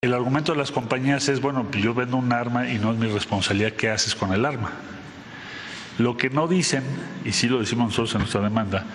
[0.00, 3.08] El argumento de las compañías es, bueno, yo vendo un arma y no es mi
[3.08, 4.70] responsabilidad qué haces con el arma.
[5.98, 6.84] Lo que no dicen,
[7.24, 8.86] y sí lo decimos nosotros en nuestra demanda,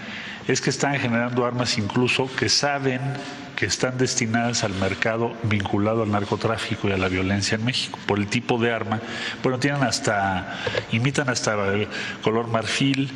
[0.48, 3.02] es que están generando armas incluso que saben
[3.56, 8.20] que están destinadas al mercado vinculado al narcotráfico y a la violencia en México, por
[8.20, 9.00] el tipo de arma.
[9.42, 10.60] Bueno, tienen hasta,
[10.92, 11.56] imitan hasta
[12.22, 13.10] color marfil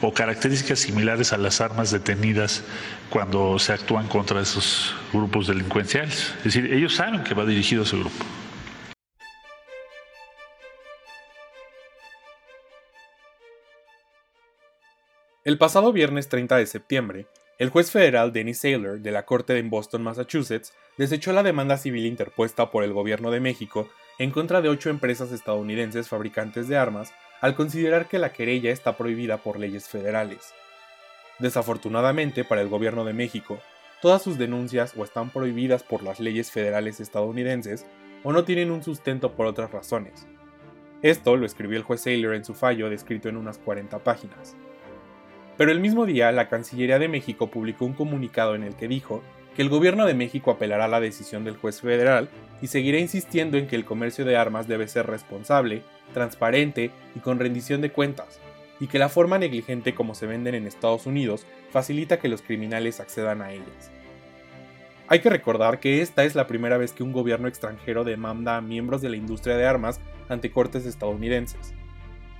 [0.00, 2.62] o características similares a las armas detenidas
[3.10, 6.34] cuando se actúan contra esos grupos delincuenciales.
[6.38, 8.24] Es decir, ellos saben que va dirigido a ese grupo.
[15.44, 17.26] El pasado viernes 30 de septiembre,
[17.58, 22.04] el juez federal Dennis Saylor de la Corte de Boston, Massachusetts, desechó la demanda civil
[22.04, 27.12] interpuesta por el gobierno de México en contra de ocho empresas estadounidenses fabricantes de armas
[27.40, 30.52] al considerar que la querella está prohibida por leyes federales.
[31.38, 33.60] Desafortunadamente para el gobierno de México,
[34.02, 37.86] todas sus denuncias o están prohibidas por las leyes federales estadounidenses
[38.24, 40.26] o no tienen un sustento por otras razones.
[41.02, 44.56] Esto lo escribió el juez Saylor en su fallo descrito en unas 40 páginas.
[45.56, 49.22] Pero el mismo día, la Cancillería de México publicó un comunicado en el que dijo
[49.54, 52.28] que el gobierno de México apelará la decisión del juez federal
[52.60, 57.38] y seguirá insistiendo en que el comercio de armas debe ser responsable, transparente y con
[57.38, 58.40] rendición de cuentas,
[58.80, 62.98] y que la forma negligente como se venden en Estados Unidos facilita que los criminales
[62.98, 63.92] accedan a ellas.
[65.06, 68.60] Hay que recordar que esta es la primera vez que un gobierno extranjero demanda a
[68.60, 71.74] miembros de la industria de armas ante cortes estadounidenses.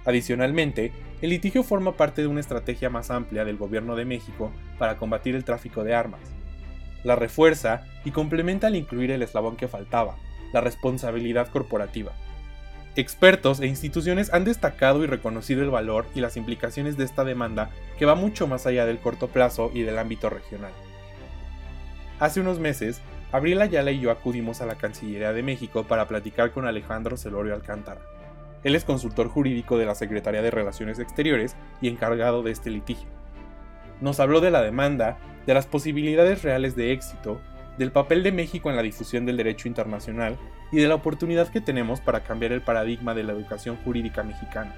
[0.05, 4.97] Adicionalmente, el litigio forma parte de una estrategia más amplia del Gobierno de México para
[4.97, 6.21] combatir el tráfico de armas.
[7.03, 10.17] La refuerza y complementa al incluir el eslabón que faltaba,
[10.53, 12.13] la responsabilidad corporativa.
[12.97, 17.71] Expertos e instituciones han destacado y reconocido el valor y las implicaciones de esta demanda
[17.99, 20.73] que va mucho más allá del corto plazo y del ámbito regional.
[22.21, 23.01] Hace unos meses,
[23.33, 27.55] Abril Ayala y yo acudimos a la Cancillería de México para platicar con Alejandro Celorio
[27.55, 28.01] Alcántara,
[28.65, 33.09] él es consultor jurídico de la Secretaría de Relaciones Exteriores y encargado de este litigio.
[34.01, 37.41] Nos habló de la demanda, de las posibilidades reales de éxito,
[37.79, 40.39] del papel de México en la difusión del derecho internacional
[40.73, 44.75] y de la oportunidad que tenemos para cambiar el paradigma de la educación jurídica mexicana.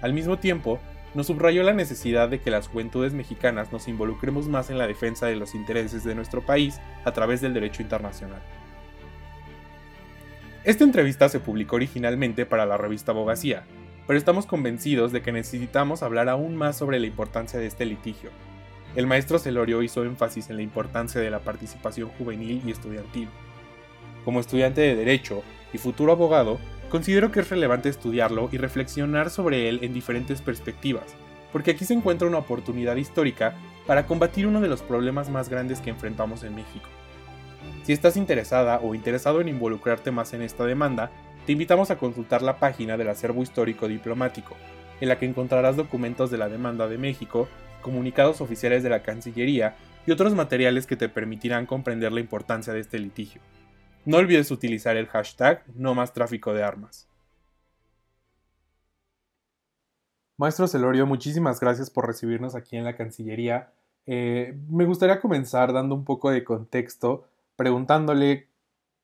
[0.00, 0.80] Al mismo tiempo,
[1.14, 5.26] nos subrayó la necesidad de que las juventudes mexicanas nos involucremos más en la defensa
[5.26, 8.40] de los intereses de nuestro país a través del derecho internacional.
[10.62, 13.62] Esta entrevista se publicó originalmente para la revista Abogacía,
[14.06, 18.28] pero estamos convencidos de que necesitamos hablar aún más sobre la importancia de este litigio.
[18.94, 23.28] El maestro Celorio hizo énfasis en la importancia de la participación juvenil y estudiantil.
[24.22, 26.58] Como estudiante de Derecho y futuro abogado,
[26.90, 31.14] considero que es relevante estudiarlo y reflexionar sobre él en diferentes perspectivas,
[31.52, 33.54] porque aquí se encuentra una oportunidad histórica
[33.86, 36.90] para combatir uno de los problemas más grandes que enfrentamos en México,
[37.82, 41.10] si estás interesada o interesado en involucrarte más en esta demanda,
[41.46, 44.56] te invitamos a consultar la página del Acervo Histórico Diplomático,
[45.00, 47.48] en la que encontrarás documentos de la demanda de México,
[47.82, 49.76] comunicados oficiales de la Cancillería
[50.06, 53.40] y otros materiales que te permitirán comprender la importancia de este litigio.
[54.04, 57.08] No olvides utilizar el hashtag no más tráfico de armas.
[60.36, 63.72] Maestro Celorio, muchísimas gracias por recibirnos aquí en la Cancillería.
[64.06, 67.26] Eh, me gustaría comenzar dando un poco de contexto
[67.60, 68.48] preguntándole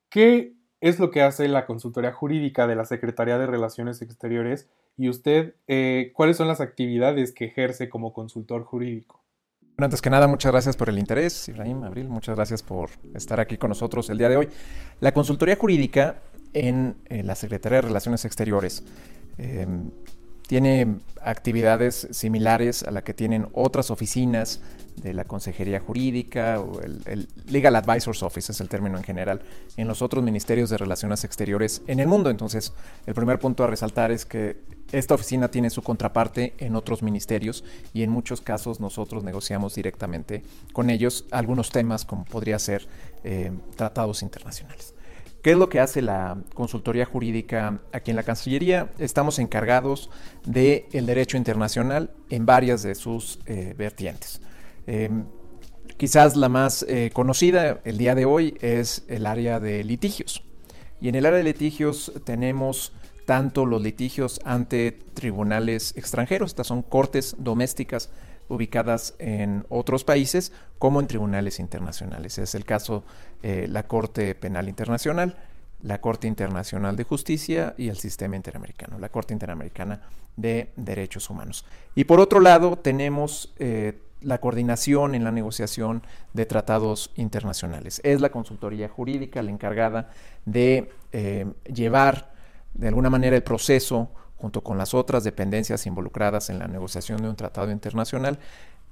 [0.08, 5.10] qué es lo que hace la consultoría jurídica de la Secretaría de Relaciones Exteriores y
[5.10, 9.22] usted eh, cuáles son las actividades que ejerce como consultor jurídico.
[9.60, 13.40] Bueno, antes que nada, muchas gracias por el interés, Ibrahim, Abril, muchas gracias por estar
[13.40, 14.48] aquí con nosotros el día de hoy.
[15.00, 16.22] La consultoría jurídica
[16.54, 18.82] en, eh, la Secretaría de Relaciones Exteriores
[19.36, 19.90] em,
[20.46, 24.60] tiene actividades similares a la que tienen otras oficinas
[25.02, 29.42] de la Consejería Jurídica o el, Legal Advisors Office es el término en general
[29.76, 32.30] en los otros ministerios de Relaciones Exteriores en el mundo.
[32.30, 32.72] Entonces,
[33.06, 34.56] el primer punto a resaltar es que
[34.92, 40.44] esta oficina tiene su contraparte en otros ministerios y en muchos casos nosotros negociamos directamente
[40.72, 42.86] con ellos algunos temas como podría ser
[43.24, 44.95] eh, tratados internacionales.
[45.46, 48.90] ¿Qué es lo que hace la consultoría jurídica aquí en la Cancillería?
[48.98, 50.10] Estamos encargados
[50.44, 54.40] del derecho internacional en varias de sus eh, vertientes.
[54.88, 55.24] Em,
[55.98, 60.42] quizás la más eh, conocida el día de hoy es el área de litigios.
[61.00, 62.92] Y en el área de litigios tenemos
[63.24, 68.10] tanto los litigios ante tribunales extranjeros, estas son cortes domésticas
[68.48, 72.38] ubicadas en otros países como en tribunales internacionales.
[72.38, 73.04] Es el caso
[73.42, 75.36] eh, la Corte Penal Internacional,
[75.82, 80.00] la Corte Internacional de Justicia y el Sistema Interamericano, la Corte Interamericana
[80.36, 81.64] de Derechos Humanos.
[81.94, 86.02] Y por otro lado tenemos eh, la coordinación en la negociación
[86.32, 88.00] de tratados internacionales.
[88.04, 90.10] Es la consultoría jurídica la encargada
[90.44, 92.32] de eh, llevar
[92.74, 97.28] de alguna manera el proceso junto con las otras dependencias involucradas en la negociación de
[97.28, 98.38] un tratado internacional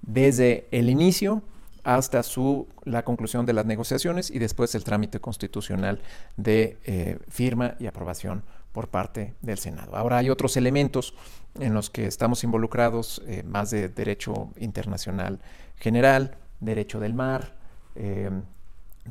[0.03, 1.43] desde el inicio
[1.83, 6.01] hasta su, la conclusión de las negociaciones y después el trámite constitucional
[6.37, 8.43] de eh, firma y aprobación
[8.73, 9.95] por parte del Senado.
[9.95, 11.15] Ahora hay otros elementos
[11.61, 15.41] en los que estamos involucrados, eh, más de derecho internacional
[15.77, 17.55] general, derecho del mar,
[17.95, 18.31] eh,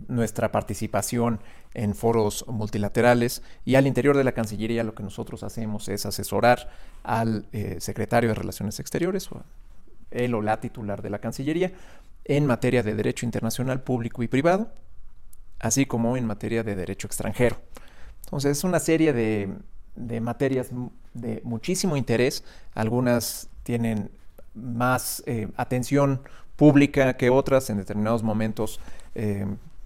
[0.08, 1.40] nuestra participación
[1.74, 6.70] en foros multilaterales y al interior de la Cancillería lo que nosotros hacemos es asesorar
[7.04, 7.48] al
[7.80, 9.30] secretario de Relaciones Exteriores,
[10.12, 11.72] él o la titular de la Cancillería,
[12.26, 14.72] en materia de derecho internacional público y privado,
[15.60, 17.58] así como en materia de derecho extranjero.
[18.26, 20.70] Entonces es una serie de, materias
[21.14, 22.44] de muchísimo interés,
[22.74, 24.10] algunas tienen
[24.54, 26.22] más eh, atención
[26.56, 28.80] pública que otras en determinados momentos
[29.16, 29.46] eh,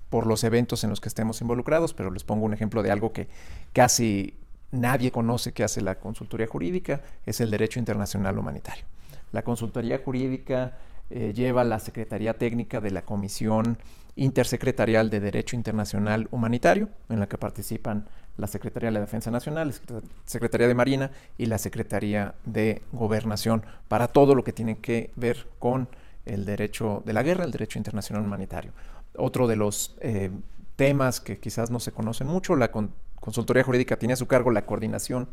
[0.09, 3.11] por los eventos en los que estemos involucrados, pero les pongo un ejemplo de algo
[3.11, 3.27] que
[3.73, 4.33] casi
[4.71, 8.85] nadie conoce que hace la consultoría jurídica, es el derecho internacional humanitario.
[9.31, 10.77] La consultoría jurídica
[11.09, 13.77] eh, lleva la Secretaría Técnica de la Comisión
[14.15, 18.07] Intersecretarial de Derecho Internacional Humanitario, en la que participan
[18.37, 23.63] la Secretaría de la Defensa Nacional, la Secretaría de Marina y la Secretaría de Gobernación,
[23.87, 25.87] para todo lo que tiene que ver con
[26.25, 28.71] el derecho de la guerra, el derecho internacional humanitario.
[29.17, 30.31] Otro de los eh,
[30.75, 32.71] temas que quizás no se conocen mucho, la
[33.19, 35.27] consultoría jurídica tiene a su cargo la coordinación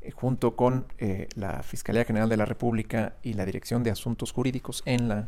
[0.00, 4.32] eh, junto con eh, la Fiscalía General de la República y la Dirección de Asuntos
[4.32, 5.26] Jurídicos en la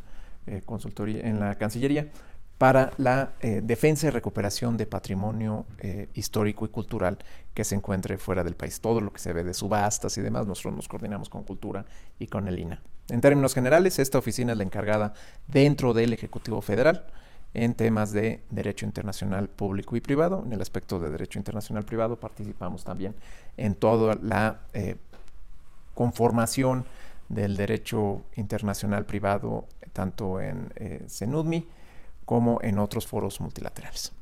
[0.67, 2.11] consultoría, en la Cancillería,
[2.58, 5.64] para la defensa y recuperación de patrimonio
[6.12, 7.17] histórico y cultural
[7.55, 8.79] que se encuentre fuera del país.
[8.79, 11.87] Todo lo que se ve de subastas y demás, nosotros nos coordinamos con Cultura
[12.19, 12.82] y con el INA.
[13.08, 15.14] En términos generales, esta oficina es la encargada
[15.46, 17.06] dentro del Ejecutivo Federal
[17.54, 20.42] en temas de derecho internacional público y privado.
[20.44, 23.14] En el aspecto de derecho internacional privado participamos también
[23.56, 24.96] en toda la eh,
[25.94, 26.84] conformación
[27.28, 31.66] del derecho internacional privado, tanto en eh, CENUDMI
[32.24, 34.12] como en otros foros multilaterales.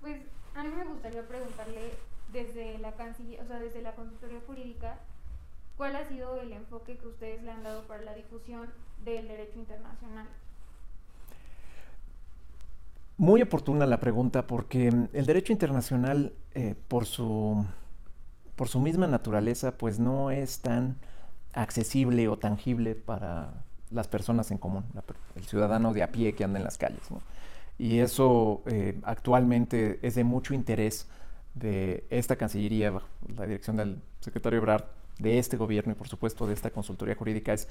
[0.00, 0.20] Pues
[0.54, 1.94] a mí me gustaría preguntarle
[2.32, 4.98] desde la canciller, o sea, desde la consultoría jurídica,
[5.76, 8.70] ¿cuál ha sido el enfoque que ustedes le han dado para la difusión
[9.04, 10.28] del derecho internacional?
[13.18, 17.64] Muy oportuna la pregunta porque mm, el derecho internacional, eh, por, su,
[18.56, 20.96] por su misma naturaleza, pues no es tan
[21.54, 24.84] accesible o tangible para las personas en común,
[25.34, 27.00] el ciudadano de a pie que anda en las calles.
[27.78, 31.08] Y eso eh, actualmente es de mucho interés
[31.54, 32.92] de esta Cancillería,
[33.34, 34.84] la dirección del secretario Ebrard,
[35.18, 37.68] de este gobierno y por supuesto de esta consultoría jurídica, es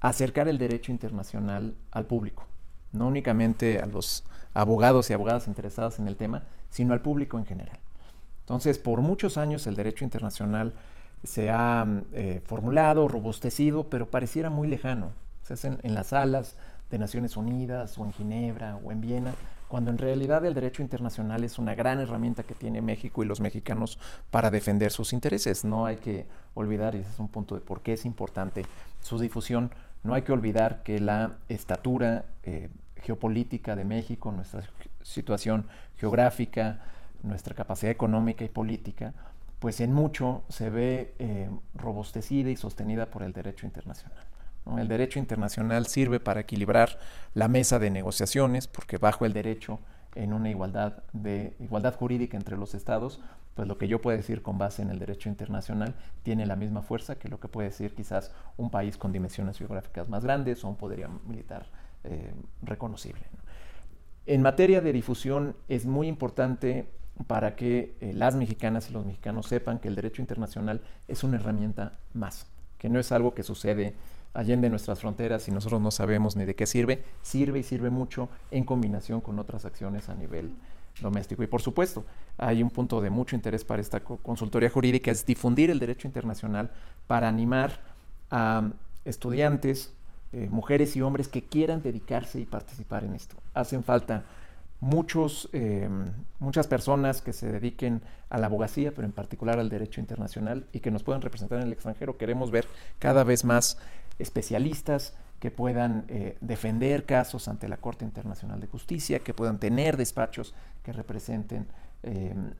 [0.00, 2.46] acercar el derecho internacional al público,
[2.92, 4.24] no únicamente a los
[4.54, 7.78] abogados y abogadas interesadas en el tema, sino al público en general.
[8.40, 10.74] Entonces, por muchos años el derecho internacional
[11.24, 15.12] se ha eh, formulado, robustecido, pero pareciera muy lejano.
[15.42, 16.56] Se hacen en las salas
[16.90, 19.34] de Naciones Unidas o en Ginebra o en Viena,
[19.68, 23.40] cuando en realidad el derecho internacional es una gran herramienta que tiene México y los
[23.40, 23.98] mexicanos
[24.30, 25.64] para defender sus intereses.
[25.64, 28.66] No hay que olvidar, y ese es un punto de por qué es importante
[29.00, 29.70] su difusión,
[30.02, 34.62] no hay que olvidar que la estatura eh, geopolítica de México, nuestra
[35.02, 35.66] situación
[35.96, 36.80] geográfica,
[37.22, 39.14] nuestra capacidad económica y política,
[39.58, 44.24] pues en mucho se ve eh, robustecida y sostenida por el derecho internacional.
[44.78, 46.98] El derecho internacional sirve para equilibrar
[47.34, 49.80] la mesa de negociaciones, porque bajo el derecho
[50.14, 53.20] en una igualdad de igualdad jurídica entre los estados,
[53.54, 56.82] pues lo que yo puedo decir con base en el derecho internacional tiene la misma
[56.82, 60.68] fuerza que lo que puede decir quizás un país con dimensiones geográficas más grandes o
[60.68, 61.66] un poderío militar
[62.04, 62.32] eh,
[62.62, 63.22] reconocible.
[64.26, 66.86] En materia de difusión es muy importante
[67.26, 71.36] para que eh, las mexicanas y los mexicanos sepan que el derecho internacional es una
[71.36, 72.46] herramienta más,
[72.78, 73.94] que no es algo que sucede
[74.34, 78.28] allende nuestras fronteras y nosotros no sabemos ni de qué sirve, sirve y sirve mucho
[78.50, 80.52] en combinación con otras acciones a nivel
[81.00, 81.42] doméstico.
[81.42, 82.04] Y por supuesto,
[82.38, 86.70] hay un punto de mucho interés para esta consultoría jurídica, es difundir el derecho internacional
[87.06, 87.80] para animar
[88.30, 88.70] a
[89.04, 89.92] estudiantes,
[90.32, 93.36] eh, mujeres y hombres que quieran dedicarse y participar en esto.
[93.52, 94.24] Hacen falta
[94.80, 95.88] muchos, eh,
[96.40, 100.80] muchas personas que se dediquen a la abogacía, pero en particular al derecho internacional y
[100.80, 102.16] que nos puedan representar en el extranjero.
[102.16, 102.66] Queremos ver
[102.98, 103.78] cada vez más
[104.22, 109.96] especialistas que puedan eh, defender casos ante la Corte Internacional de Justicia, que puedan tener
[109.96, 111.66] despachos que representen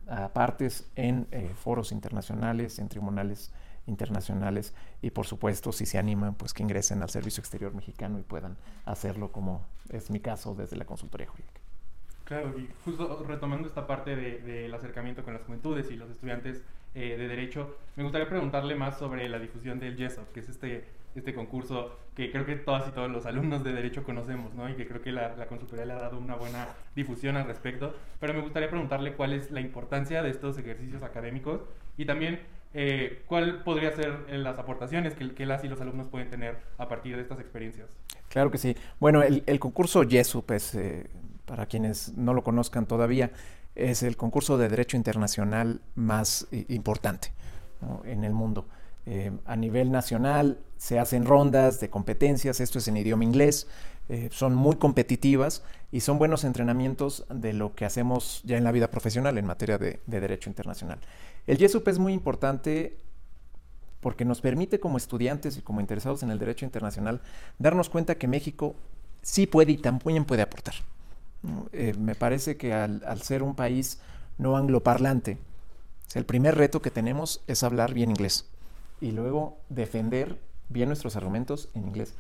[0.07, 1.27] a partes en
[1.57, 3.51] foros internacionales, en tribunales
[3.87, 8.23] internacionales y por supuesto si se animan pues que ingresen al servicio exterior mexicano y
[8.23, 11.61] puedan hacerlo como es mi caso desde la consultoría jurídica.
[12.25, 16.63] Claro, y justo retomando esta parte del acercamiento con las juventudes y los estudiantes
[16.95, 20.85] eh, de Derecho, me gustaría preguntarle más sobre la difusión del YESOP, que es este,
[21.15, 24.69] este concurso que creo que todas y todos los alumnos de Derecho conocemos, ¿no?
[24.69, 27.95] Y que creo que la, la consultoría le ha dado una buena difusión al respecto.
[28.21, 31.61] Pero me gustaría preguntarle cuál es la importancia de estos ejercicios académicos
[31.97, 32.41] y también
[32.75, 36.57] eh, cuál podría ser eh, las aportaciones que, que, las y los alumnos pueden tener
[36.79, 37.91] a partir de estas experiencias.
[38.29, 38.77] Claro que sí.
[38.99, 40.79] Bueno, el, el concurso YESUP es,
[41.45, 43.31] para quienes no lo conozcan todavía,
[43.75, 47.33] es el concurso de derecho internacional más importante
[48.05, 48.67] en el mundo.
[49.05, 53.67] Eh, a nivel nacional se hacen rondas de competencias, esto es en idioma inglés,
[54.09, 58.73] eh, son muy competitivas y son buenos entrenamientos de lo que hacemos ya en la
[58.73, 61.01] vida profesional en materia de, de derecho internacional.
[61.47, 62.97] El YESUP es muy importante
[64.01, 67.21] porque nos permite como estudiantes y como interesados en el derecho internacional
[67.59, 68.75] darnos cuenta que México
[69.23, 70.75] sí puede y también puede aportar.
[71.73, 74.01] Eh, me parece que al, ser un país
[74.39, 75.39] no angloparlante,
[76.15, 78.47] el primer reto que tenemos es hablar bien inglés
[79.03, 82.15] y luego defender bien nuestros argumentos en inglés,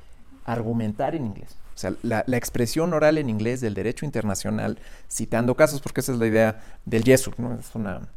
[0.44, 1.56] argumentar en inglés.
[1.74, 6.18] O sea, la, expresión oral en inglés del derecho internacional, citando casos, porque esa es
[6.18, 7.54] la idea del YESUP, ¿no?
[7.54, 8.08] es una,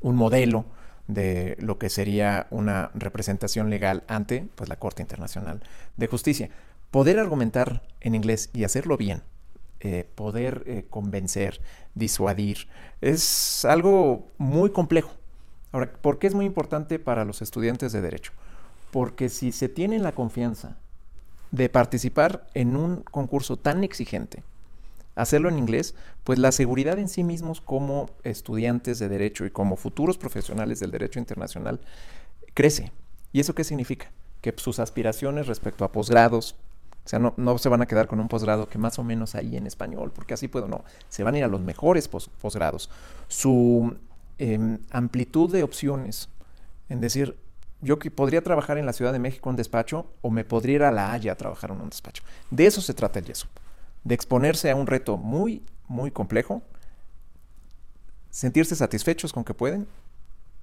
[0.00, 0.64] un modelo
[1.08, 5.62] de lo que sería una representación legal ante pues, la Corte Internacional
[5.96, 6.50] de Justicia.
[6.90, 9.22] Poder argumentar en inglés y hacerlo bien
[9.86, 11.60] eh, poder eh, convencer,
[11.94, 12.68] disuadir.
[13.02, 15.10] Es algo muy complejo.
[15.74, 18.30] Ahora, ¿por qué es muy importante para los estudiantes de derecho?
[18.92, 20.76] Porque si se tiene la confianza
[21.50, 24.44] de participar en un concurso tan exigente,
[25.16, 29.74] hacerlo en inglés, pues la seguridad en sí mismos como estudiantes de derecho y como
[29.74, 31.80] futuros profesionales del derecho internacional
[32.54, 32.92] crece.
[33.32, 34.12] ¿Y eso qué significa?
[34.42, 36.54] Que sus aspiraciones respecto a posgrados,
[37.04, 39.56] o sea, no, se van a quedar con un posgrado que más o menos ahí
[39.56, 40.84] en español, porque así puedo, no.
[41.08, 42.90] Se van a ir a los mejores posgrados.
[43.26, 43.96] Su
[44.38, 46.28] em, amplitud de opciones,
[46.88, 47.36] en decir,
[47.80, 50.82] yo que podría trabajar en la Ciudad de México en despacho o me podría ir
[50.84, 52.22] a La Haya a trabajar en un despacho.
[52.50, 53.50] De eso se trata el YESUP,
[54.04, 56.62] de exponerse a un reto muy, muy complejo,
[58.30, 59.86] sentirse satisfechos con que pueden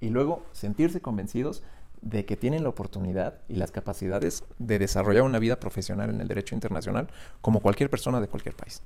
[0.00, 1.62] y luego sentirse convencidos
[2.02, 6.28] de que tienen la oportunidad y las capacidades de desarrollar una vida profesional en el
[6.28, 7.08] derecho internacional
[7.40, 8.82] como cualquier persona de cualquier país.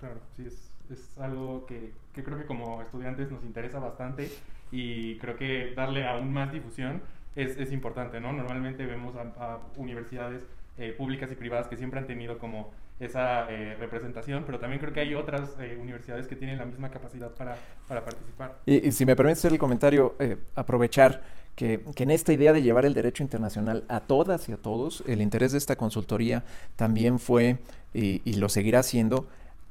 [0.00, 0.54] Claro, sí, es,
[0.90, 4.30] es algo que, que, creo que como estudiantes nos interesa bastante
[4.70, 7.00] y creo que darle aún más difusión
[7.36, 8.32] es, es importante, ¿no?
[8.32, 10.44] Normalmente vemos a, universidades
[10.76, 14.92] eh, públicas y privadas que siempre han tenido como esa eh, representación, pero también creo
[14.92, 18.58] que hay otras eh, universidades que tienen la misma capacidad para, para participar.
[18.66, 20.16] Y, y, si me permite hacer el comentario,
[20.56, 21.22] aprovechar
[21.58, 25.20] que, en esta idea de llevar el derecho internacional a todas y a todos, el
[25.20, 26.44] interés de esta consultoría
[26.76, 27.58] también fue,
[27.92, 29.26] y, lo seguirá siendo,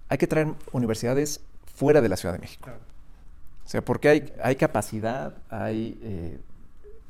[0.09, 1.41] hay que traer universidades
[1.75, 2.69] fuera de la Ciudad de México.
[3.65, 6.39] O sea, porque hay, hay capacidad, hay, eh,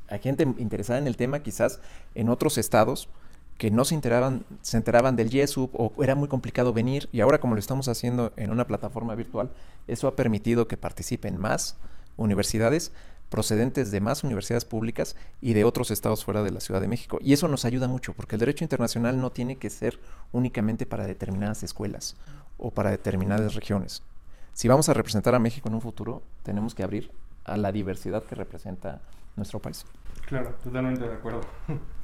[0.07, 1.79] hay gente interesada en el tema quizás
[2.15, 3.09] en otros estados
[3.57, 7.39] que no se enteraban, se enteraban del YESUB o era muy complicado venir y ahora
[7.39, 9.51] como lo estamos haciendo en una plataforma virtual,
[9.87, 11.75] eso ha permitido que participen más
[12.17, 12.91] universidades,
[13.29, 17.19] procedentes de más universidades públicas y de otros estados fuera de la Ciudad de México.
[17.21, 19.99] Y eso nos ayuda mucho, porque el derecho internacional no tiene que ser
[20.31, 22.15] únicamente para determinadas escuelas
[22.57, 24.03] o para determinadas regiones.
[24.53, 27.11] Si vamos a representar a México en un futuro, tenemos que abrir
[27.45, 29.01] a la diversidad que representa
[29.35, 29.85] nuestro país.
[30.25, 31.41] Claro, totalmente de acuerdo.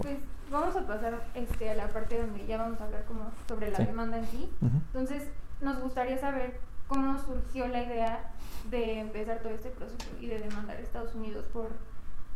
[0.00, 0.16] Pues
[0.50, 3.78] vamos a pasar este, a la parte donde ya vamos a hablar como sobre la
[3.78, 4.50] demanda en sí.
[4.62, 5.28] Entonces,
[5.60, 6.58] nos gustaría saber
[6.88, 8.32] cómo surgió la idea
[8.70, 11.68] de empezar todo este proceso y de demandar a Estados Unidos por,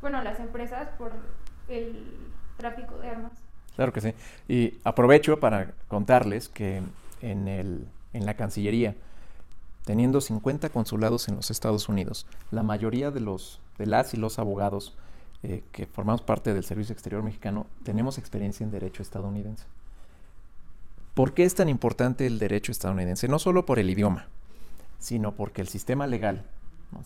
[0.00, 1.10] bueno, las empresas por
[1.68, 2.16] el
[2.58, 3.32] tráfico de armas.
[3.76, 4.14] Claro que sí.
[4.46, 6.82] Y aprovecho para contarles que
[7.20, 8.96] en, el, en la Cancillería,
[9.84, 14.38] teniendo 50 consulados en los Estados Unidos, la mayoría de, los, de las y los
[14.38, 14.94] abogados
[15.42, 19.64] eh, que formamos parte del Servicio Exterior Mexicano tenemos experiencia en derecho estadounidense.
[21.14, 23.28] ¿Por qué es tan importante el derecho estadounidense?
[23.28, 24.26] No solo por el idioma,
[24.98, 26.44] sino porque el sistema legal,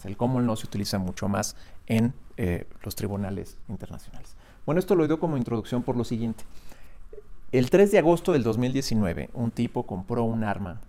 [0.05, 4.35] el common law se utiliza mucho más en eh, los tribunales internacionales.
[4.65, 6.45] Bueno, esto lo digo como introducción por lo siguiente.
[7.53, 10.81] El 3 de agosto del 2019, un tipo compró un arma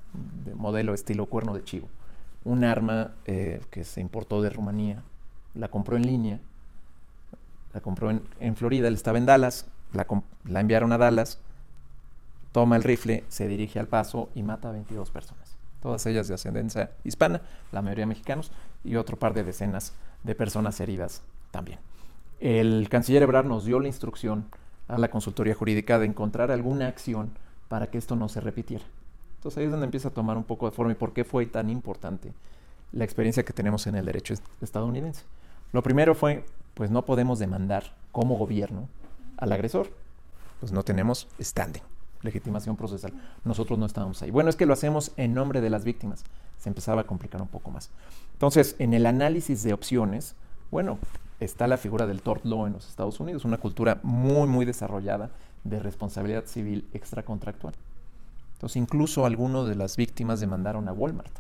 [0.46, 1.90] de modelo estilo cuerno de chivo,
[2.46, 5.04] un arma eh, que se importó de Rumanía,
[5.56, 6.40] la compró en línea,
[7.74, 10.08] la compró en, Florida, él estaba en Dallas, la,
[10.46, 11.40] la enviaron a Dallas,
[12.54, 15.58] toma el rifle, se dirige al paso y mata a 22 personas.
[15.82, 17.42] Todas ellas de ascendencia hispana,
[17.74, 18.54] la mayoría mexicanos,
[18.86, 19.92] y otro par de decenas
[20.24, 21.80] de personas heridas también.
[22.40, 24.46] el canciller Ebrard nos dio la instrucción
[24.88, 27.32] a la consultoría jurídica de encontrar alguna acción
[27.68, 28.84] para que esto no se repitiera.
[29.38, 31.46] Entonces ahí es donde empieza a tomar un poco de forma y por qué fue
[31.46, 32.32] tan importante
[32.92, 35.24] la experiencia que tenemos en el derecho estadounidense.
[35.72, 38.88] Lo primero fue, pues no podemos demandar como gobierno
[39.38, 39.90] al agresor,
[40.60, 41.82] pues no tenemos standing,
[42.22, 43.12] legitimación procesal.
[43.44, 44.32] Nosotros no estábamos ahí.
[44.32, 46.24] Bueno, es que lo hacemos en nombre de las víctimas.
[46.60, 47.90] Se empezaba a complicar un poco más.
[48.34, 50.36] Entonces, en el análisis de opciones,
[50.72, 51.00] bueno,
[51.44, 55.32] está la figura del tort law en los Estados Unidos, una cultura muy, muy desarrollada
[55.64, 57.74] de responsabilidad civil extracontractual.
[58.54, 61.32] Entonces, incluso algunos de las víctimas demandaron a Walmart,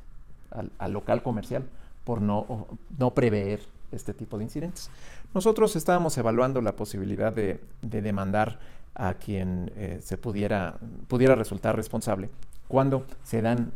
[0.77, 1.63] al, local comercial,
[2.03, 2.67] por no,
[2.97, 4.89] no prever este tipo de incidentes.
[5.33, 8.59] Nosotros estábamos evaluando la posibilidad de, demandar
[8.95, 12.29] a quien eh, se pudiera, pudiera resultar responsable
[12.67, 13.71] cuando se dan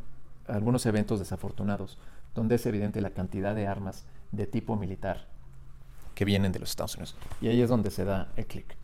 [0.47, 1.97] algunos eventos desafortunados,
[2.35, 5.25] donde es evidente la cantidad de armas de tipo militar
[6.17, 7.15] que vienen de los Estados Unidos.
[7.41, 8.75] Y ahí es donde se da el clic.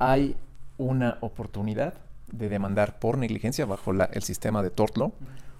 [0.00, 0.34] Hay
[0.76, 1.94] una oportunidad
[2.32, 5.12] de demandar por negligencia bajo el sistema de tort law,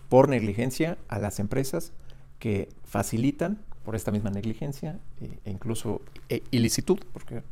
[0.09, 1.93] por negligencia a las empresas
[2.41, 7.45] que facilitan por esta misma negligencia eh, e incluso e ilicitud, porque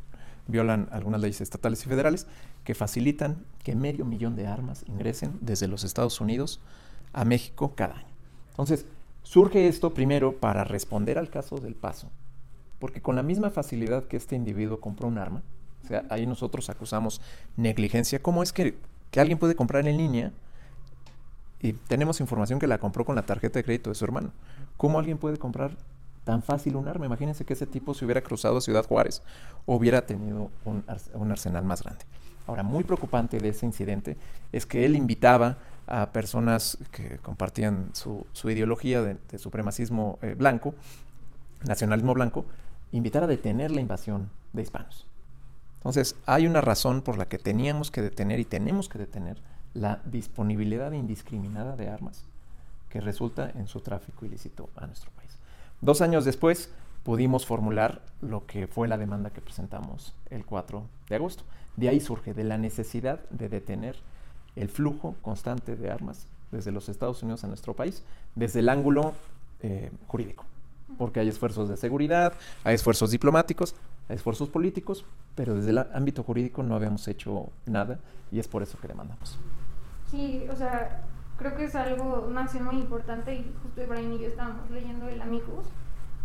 [0.48, 2.26] violan algunas leyes estatales y federales,
[2.64, 6.58] que facilitan que medio millón de armas ingresen desde los Estados Unidos
[7.12, 8.14] a México cada año.
[8.50, 8.86] Entonces,
[9.22, 12.10] surge esto primero para responder al caso del paso,
[12.78, 15.42] porque con la misma facilidad que este individuo compró un arma,
[15.84, 17.20] o sea, ahí nosotros acusamos
[17.56, 18.76] negligencia, ¿cómo es que,
[19.10, 20.32] que alguien puede comprar en línea
[21.60, 24.32] y tenemos información que la compró con la tarjeta de crédito de su hermano?
[24.76, 25.76] ¿Cómo alguien puede comprar
[26.26, 27.06] tan fácil un arma.
[27.06, 29.22] Imagínense que ese tipo se hubiera cruzado a Ciudad Juárez
[29.64, 30.84] o hubiera tenido un,
[31.30, 32.04] arsenal más grande.
[32.48, 34.16] Ahora, muy preocupante de ese incidente
[34.52, 35.56] es que él invitaba
[35.86, 40.74] a personas que compartían su, ideología de, supremacismo eh, blanco,
[41.64, 42.44] nacionalismo blanco,
[42.92, 45.06] invitar a detener la invasión de hispanos.
[45.78, 49.40] Entonces, hay una razón por la que teníamos que detener y tenemos que detener
[49.74, 52.24] la disponibilidad indiscriminada de armas
[52.88, 55.36] que resulta en su tráfico ilícito a nuestro país.
[55.80, 56.70] Dos años después
[57.04, 61.44] pudimos formular lo que fue la demanda que presentamos el 4 de agosto.
[61.76, 63.96] De ahí surge de la necesidad de detener
[64.56, 68.02] el flujo constante de armas desde los Estados Unidos a nuestro país,
[68.34, 69.12] desde el ángulo
[69.60, 70.44] eh, jurídico,
[70.98, 72.32] porque hay esfuerzos de seguridad,
[72.64, 73.74] hay esfuerzos diplomáticos,
[74.08, 77.98] hay esfuerzos políticos, pero desde el ámbito jurídico no habíamos hecho nada
[78.30, 79.38] y es por eso que demandamos.
[80.10, 81.02] Sí, o sea,
[81.36, 85.08] creo que es algo, una acción muy importante y justo Ibrahim y yo estábamos leyendo
[85.08, 85.66] el Amicus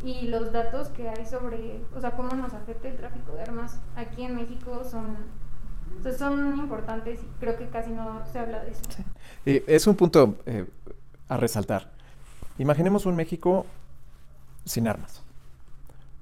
[0.03, 3.79] y los datos que hay sobre, o sea, cómo nos afecta el tráfico de armas
[3.95, 5.17] aquí en México son,
[6.17, 8.81] son importantes y creo que casi no se habla de eso.
[9.45, 10.65] es un punto eh,
[11.27, 11.91] a resaltar.
[12.57, 13.65] Imaginemos un México
[14.65, 15.21] sin armas.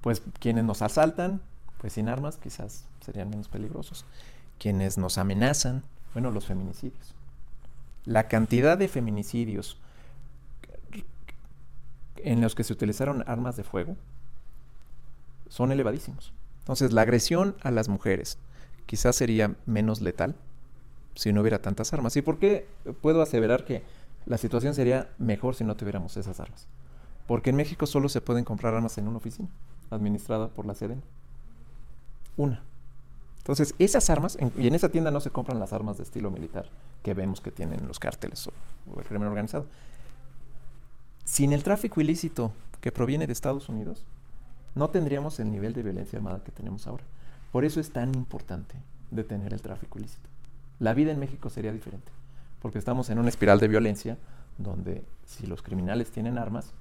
[0.01, 1.41] Pues quienes nos asaltan,
[1.79, 4.05] pues sin armas quizás serían menos peligrosos.
[4.57, 7.15] Quienes nos amenazan, bueno, los feminicidios
[8.09, 9.77] la cantidad de feminicidios
[12.17, 13.95] en los que se utilizaron armas de fuego
[15.47, 16.33] son elevadísimos.
[16.59, 18.39] Entonces, la agresión a las mujeres
[18.87, 20.35] quizás sería menos letal
[21.15, 22.15] si no hubiera tantas armas.
[22.17, 22.67] ¿Y por qué
[23.01, 23.83] puedo aseverar que
[24.25, 26.67] la situación sería mejor si no tuviéramos esas armas?
[27.29, 29.49] Porque en México solo se pueden comprar armas en una oficina
[29.91, 31.03] administrada por la SEDEN.
[32.37, 32.63] Una.
[33.37, 36.65] Entonces, esas armas, y en esa tienda no se compran las armas de estilo militar
[37.03, 39.67] que vemos que tienen los cárteles o, el crimen organizado.
[41.23, 44.03] Sin el tráfico ilícito que proviene de Estados Unidos,
[44.73, 47.03] no tendríamos el nivel de violencia armada que tenemos ahora.
[47.51, 48.73] Por eso es tan importante
[49.11, 50.27] detener el tráfico ilícito.
[50.79, 52.11] La vida en México sería diferente,
[52.59, 54.17] porque estamos en una espiral de violencia
[54.57, 56.73] donde si los criminales tienen armas,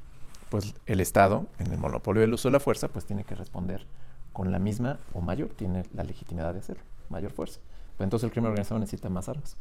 [0.51, 3.87] pues el Estado, en el monopolio del uso de la fuerza, pues tiene que responder
[4.33, 7.61] con la misma o mayor, tiene la legitimidad de hacerlo, mayor fuerza.
[7.97, 9.57] Pues entonces el crimen organizado necesita más armas.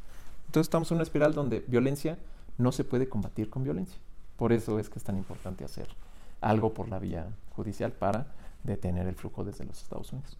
[0.45, 2.17] Entonces estamos en una espiral donde violencia
[2.58, 3.97] no se puede combatir con violencia.
[4.38, 5.88] Por eso es que es tan importante hacer
[6.41, 8.28] algo por la vía judicial para
[8.63, 10.38] detener el flujo desde los Estados Unidos.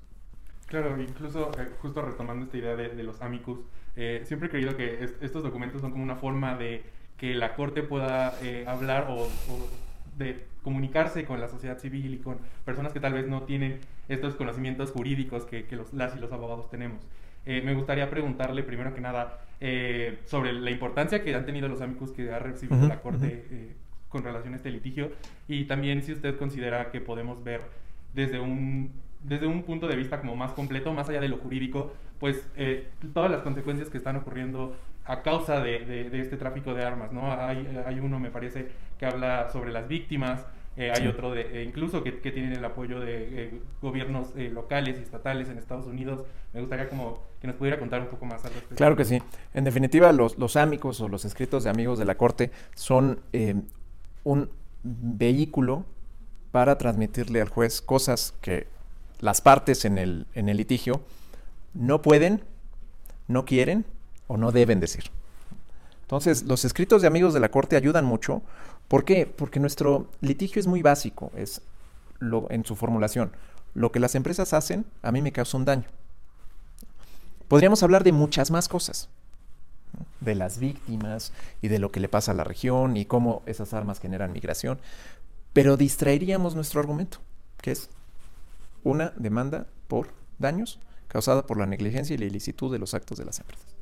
[0.68, 3.60] Claro, incluso eh, justo retomando esta idea de, los amicus,
[3.96, 6.84] eh, siempre he creído que estos documentos son como una forma de
[7.18, 9.28] que la Corte pueda eh, hablar o
[10.18, 14.36] de comunicarse con la sociedad civil y con personas que tal vez no tienen estos
[14.36, 17.02] conocimientos jurídicos que, los, las y los abogados tenemos.
[17.46, 21.80] Eh, me gustaría preguntarle primero que nada eh, sobre la importancia que han tenido los
[21.82, 23.76] amigos que ha recibido la Corte eh,
[24.10, 25.12] con relación a este litigio
[25.48, 27.62] y también si usted considera que podemos ver
[28.14, 28.92] desde un,
[29.24, 32.46] desde un punto de vista como más completo, más allá de lo jurídico, pues
[33.14, 34.76] todas las consecuencias que están ocurriendo
[35.08, 37.32] a causa de, de, este tráfico de armas, ¿no?
[37.32, 38.68] Hay, hay, uno, me parece,
[39.00, 43.00] que habla sobre las víctimas, eh, hay otro de, incluso que, que, tienen el apoyo
[43.00, 46.24] de gobiernos locales y estatales en Estados Unidos.
[46.54, 48.76] Me gustaría como que nos pudiera contar un poco más al respecto.
[48.76, 49.22] Claro que sí.
[49.54, 53.22] En definitiva, los, los amigos o los escritos de amigos de la Corte son
[54.24, 54.50] un
[54.84, 55.86] vehículo
[56.52, 58.68] para transmitirle al juez cosas que
[59.20, 61.02] las partes en el, en el litigio
[61.74, 62.44] no pueden,
[63.28, 63.86] no quieren
[64.28, 65.06] o no deben decir.
[66.02, 68.42] Entonces, los escritos de amigos de la Corte ayudan mucho.
[68.88, 69.26] ¿Por qué?
[69.26, 71.62] Porque nuestro litigio es muy básico, es
[72.20, 73.32] lo, en su formulación.
[73.74, 75.86] Lo que las empresas hacen a mí me causa un daño.
[77.48, 79.10] Podríamos hablar de muchas más cosas,
[80.20, 83.74] de las víctimas y de lo que le pasa a la región y cómo esas
[83.74, 84.80] armas generan migración,
[85.54, 87.20] pero distraeríamos nuestro argumento,
[87.62, 87.90] que es
[88.84, 90.10] una demanda por
[90.40, 93.77] daños causada por la negligencia y la ilicitud de los actos de las empresas.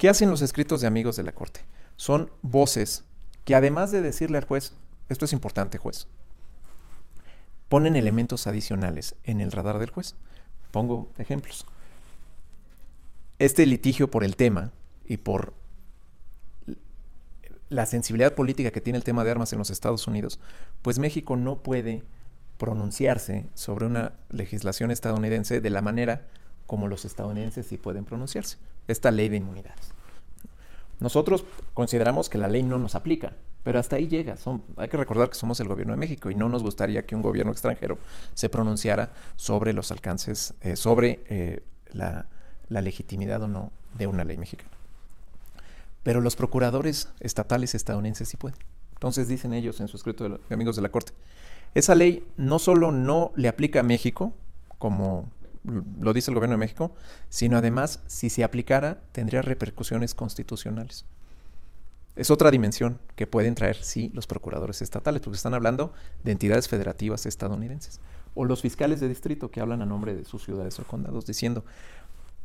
[0.00, 1.60] ¿Qué hacen los escritos de amigos de la Corte?
[1.96, 3.04] Son voces
[3.44, 4.72] que además de decirle al juez,
[5.10, 6.06] esto es importante juez,
[7.68, 10.14] ponen elementos adicionales en el radar del juez.
[10.70, 11.66] Pongo ejemplos.
[13.38, 14.72] Este litigio por el tema
[15.04, 15.52] y por
[17.68, 20.40] la sensibilidad política que tiene el tema de armas en los Estados Unidos,
[20.80, 22.04] pues México no puede
[22.56, 26.26] pronunciarse sobre una legislación estadounidense de la manera
[26.70, 28.56] como los estadounidenses sí pueden pronunciarse.
[28.86, 29.92] Esta ley de inmunidades.
[31.00, 33.32] Nosotros consideramos que la ley no nos aplica,
[33.64, 34.36] pero hasta ahí llega.
[34.76, 37.22] hay que recordar que somos el gobierno de México y no nos gustaría que un
[37.22, 37.98] gobierno extranjero
[38.34, 42.26] se pronunciara sobre los alcances, eh, sobre eh, la,
[42.68, 44.70] la legitimidad o no de una ley mexicana.
[46.04, 48.60] Pero los procuradores estatales estadounidenses sí pueden.
[48.92, 51.14] Entonces dicen ellos en su escrito de, amigos de la Corte,
[51.74, 54.32] esa ley no solo no le aplica a México,
[54.78, 55.28] como
[55.64, 56.94] lo dice el gobierno de México,
[57.28, 61.04] sino además, si se aplicara, tendría repercusiones constitucionales.
[62.16, 65.92] Es otra dimensión que pueden traer, sí, los procuradores estatales, porque están hablando
[66.24, 68.00] de entidades federativas estadounidenses.
[68.34, 71.64] O los fiscales de distrito que hablan a nombre de sus ciudades o condados, diciendo,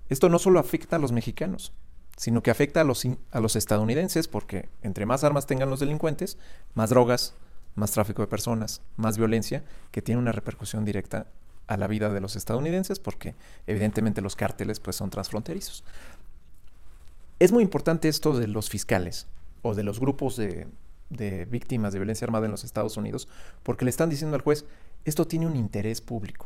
[0.09, 1.73] esto no solo afecta a los mexicanos,
[2.15, 6.37] sino que afecta a los, a los estadounidenses, porque entre más armas tengan los delincuentes,
[6.73, 7.35] más drogas,
[7.75, 11.27] más tráfico de personas, más violencia, que tiene una repercusión directa
[11.67, 13.35] a la vida de los estadounidenses, porque
[13.67, 15.83] evidentemente los cárteles pues, son transfronterizos.
[17.39, 19.27] Es muy importante esto de los fiscales
[19.61, 20.67] o de los grupos de,
[21.49, 23.27] víctimas de violencia armada en los Estados Unidos,
[23.63, 24.65] porque le están diciendo al juez,
[25.05, 26.45] esto tiene un interés público.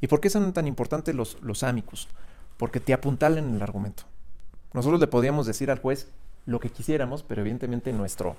[0.00, 2.08] ¿Y por qué son tan importantes los, los amicus?
[2.56, 4.04] Porque te apuntalan el argumento.
[4.72, 6.08] Nosotros le podíamos decir al juez
[6.46, 8.36] lo que quisiéramos, pero evidentemente nuestro,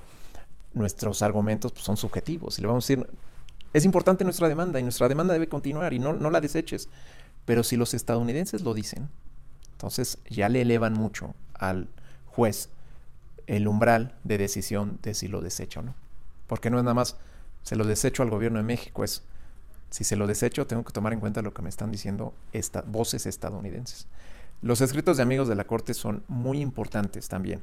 [0.73, 2.59] nuestros argumentos pues, son subjetivos.
[2.59, 3.07] Y le vamos a decir,
[3.75, 6.87] es importante nuestra demanda y nuestra demanda debe continuar y no, no la deseches.
[7.43, 9.09] Pero si los estadounidenses lo dicen,
[9.73, 11.89] entonces ya le elevan mucho al
[12.25, 12.69] juez
[13.47, 15.95] el umbral de decisión de si lo desecho o no.
[16.47, 17.17] Porque no es nada más,
[17.63, 19.23] se lo desecho al gobierno de México, es,
[19.89, 22.89] si se lo desecho, tengo que tomar en cuenta lo que me están diciendo estas
[22.89, 24.07] voces estadounidenses.
[24.61, 27.59] Los escritos de amigos de la Corte son muy importantes también,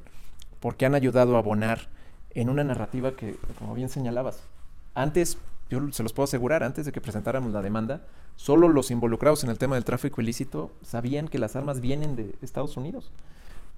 [0.61, 1.89] porque han ayudado a abonar
[2.35, 4.41] en una narrativa que, como bien señalabas,
[4.95, 5.39] antes,
[5.73, 8.03] yo se los puedo asegurar, antes de que presentáramos la demanda,
[8.37, 12.35] solo los involucrados en el tema del tráfico ilícito sabían que las armas vienen de
[12.43, 13.11] Estados Unidos.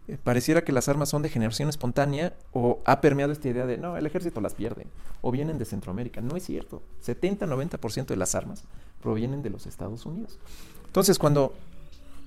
[0.09, 3.78] Eh, pareciera que las armas son de generación espontánea o ha permeado esta idea de,
[3.78, 4.88] no, el ejército las pierde
[5.22, 6.20] o vienen de Centroamérica.
[6.20, 6.83] No es cierto.
[7.07, 8.64] 70-90% de las armas
[9.00, 10.40] provienen de los Estados Unidos.
[10.87, 11.54] Entonces, cuando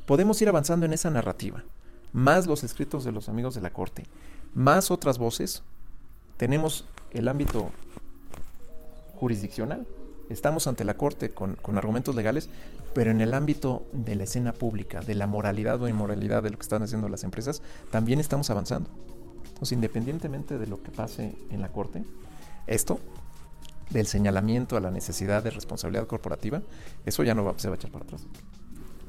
[0.05, 1.65] podemos ir avanzando en esa narrativa,
[2.13, 4.05] más los escritos de los amigos de la corte,
[4.55, 5.61] más otras voces,
[6.37, 7.69] tenemos el ámbito
[9.17, 9.85] jurisdiccional.
[10.29, 12.49] Estamos ante la corte con, argumentos legales,
[12.93, 16.57] pero en el ámbito de la escena pública, de la moralidad o inmoralidad de lo
[16.57, 18.89] que están haciendo las empresas, también estamos avanzando.
[19.47, 22.03] Entonces, independientemente de lo que pase en la corte,
[22.67, 22.99] esto
[23.89, 26.61] del señalamiento a la necesidad de responsabilidad corporativa,
[27.05, 28.27] eso ya no va, se va a echar para atrás.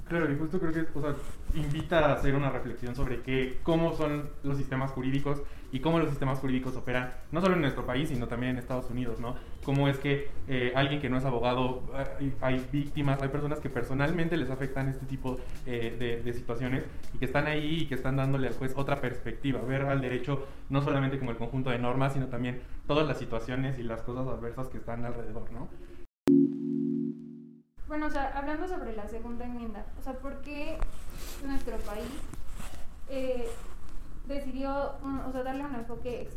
[0.09, 1.15] Claro, y justo creo que o sea,
[1.55, 6.09] invita a hacer una reflexión sobre qué, cómo son los sistemas jurídicos y cómo los
[6.09, 9.37] sistemas jurídicos operan, no solo en nuestro país, sino también en Estados Unidos, ¿no?
[9.65, 11.83] Cómo es que eh, alguien que no es abogado,
[12.21, 16.85] eh, hay víctimas, hay personas que personalmente les afectan este tipo eh, de, de, situaciones
[17.13, 20.47] y que están ahí y que están dándole al juez otra perspectiva, ver al derecho
[20.71, 24.27] no solamente como el conjunto de normas, sino también todas las situaciones y las cosas
[24.27, 25.69] adversas que están alrededor, ¿no?
[27.89, 30.79] Bueno, o sea, hablando sobre la segunda enmienda, o sea, ¿por qué
[31.43, 32.11] nuestro país
[33.09, 33.49] eh,
[34.27, 34.93] decidió,
[35.27, 36.29] o sea, darle un enfoque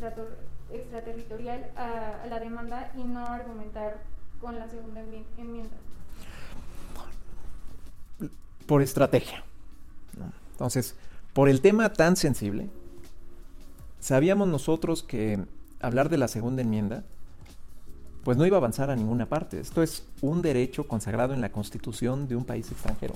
[0.71, 3.97] extraterritorial a, la demanda y no argumentar
[4.39, 5.01] con la segunda
[5.37, 5.75] enmienda?
[8.65, 9.43] Por estrategia.
[10.53, 10.95] Entonces,
[11.33, 12.69] por el tema tan sensible,
[13.99, 15.43] sabíamos nosotros que
[15.81, 17.03] hablar de la segunda enmienda
[18.23, 19.59] pues no iba a avanzar a ninguna parte.
[19.59, 23.15] Esto es un derecho consagrado en la constitución de un país extranjero.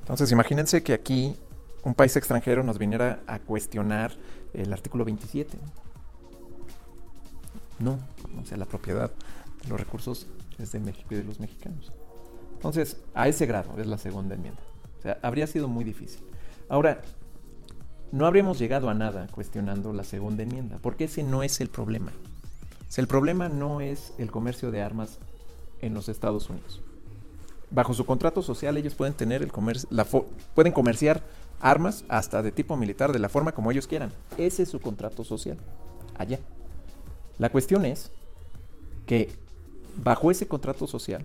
[0.00, 1.36] Entonces imagínense que aquí
[1.84, 4.12] un país extranjero nos viniera a cuestionar
[4.54, 5.58] el artículo 27.
[7.78, 7.98] No,
[8.40, 9.10] o sea, la propiedad
[9.62, 10.26] de los recursos
[10.58, 11.92] es de México y de los mexicanos.
[12.54, 14.60] Entonces, a ese grado es la segunda enmienda.
[14.98, 16.20] O sea, habría sido muy difícil.
[16.68, 17.02] Ahora,
[18.10, 22.10] no habríamos llegado a nada cuestionando la segunda enmienda, porque ese no es el problema.
[22.96, 25.18] El problema no es el comercio de armas
[25.80, 26.80] en los Estados Unidos.
[27.70, 29.88] Bajo su contrato social ellos pueden tener el comercio,
[30.54, 31.22] pueden comerciar
[31.60, 34.12] armas hasta de tipo militar de la forma como ellos quieran.
[34.38, 35.58] Ese es su contrato social.
[36.16, 36.38] Allá.
[37.38, 38.10] La cuestión es
[39.06, 39.30] que
[39.96, 41.24] bajo ese contrato social,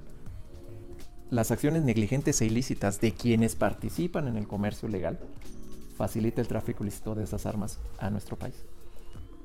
[1.31, 5.19] las acciones negligentes e ilícitas de quienes participan en el comercio legal
[5.97, 8.55] facilita el tráfico ilícito de esas armas a nuestro país.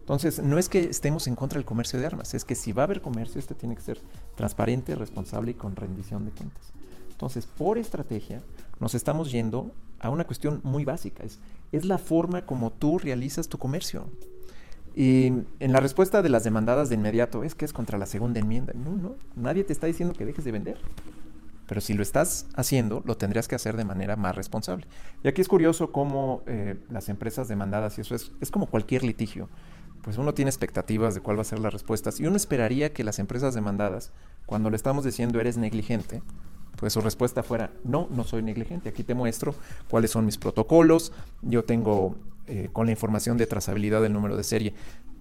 [0.09, 2.85] Entonces, no es que estemos en contra del comercio de armas, es que si va
[2.85, 4.01] a haber comercio, este tiene que ser
[4.37, 6.73] transparente, responsable y con rendición de cuentas.
[7.11, 8.41] Entonces, por estrategia,
[8.81, 11.41] nos estamos yendo a una cuestión muy básica, es,
[11.73, 14.07] es la forma como tú realizas tu comercio.
[14.97, 15.27] Y
[15.61, 18.73] en la respuesta de las demandadas de inmediato es que es contra la segunda enmienda.
[18.73, 20.79] No, no, nadie te está diciendo que dejes de vender.
[21.67, 24.87] Pero si lo estás haciendo, lo tendrías que hacer de manera más responsable.
[25.23, 29.03] Y aquí es curioso cómo eh, las empresas demandadas, y eso es, es como cualquier
[29.05, 29.51] litigio,
[30.03, 32.21] pues uno tiene expectativas de cuál va a ser las respuestas.
[32.21, 34.13] Y uno esperaría que las empresas demandadas,
[34.47, 36.23] cuando le estamos diciendo eres negligente,
[36.77, 39.55] pues su respuesta fuera, no, no soy negligente, aquí te muestro
[39.91, 42.15] cuáles son mis protocolos, yo tengo
[42.47, 44.75] eh, con la información de trazabilidad del número de serie,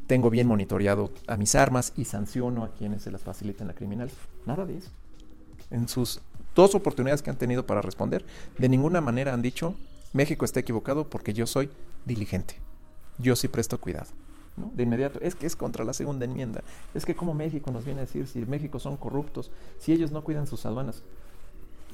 [0.06, 4.14] tengo bien monitoreado a mis armas y sanciono a quienes se las faciliten a criminales.
[4.46, 4.92] Nada de eso.
[5.72, 6.22] En sus
[6.56, 8.24] dos oportunidades que han tenido para responder,
[8.58, 9.76] de ninguna manera han dicho,
[10.14, 11.70] México está equivocado porque yo soy
[12.06, 12.56] diligente.
[13.18, 14.08] Yo sí presto cuidado.
[14.58, 16.64] De inmediato, es que es contra la segunda enmienda.
[16.96, 20.24] Es que como México nos viene a decir si México son corruptos, si ellos no
[20.24, 21.04] cuidan sus aduanas.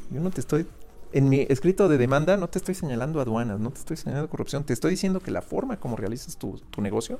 [0.10, 0.65] Yo no te estoy,
[1.12, 4.63] en mi escrito de demanda no te estoy señalando aduanas, no te estoy señalando corrupción,
[4.63, 7.19] te estoy diciendo que la forma como realizas tu, tu negocio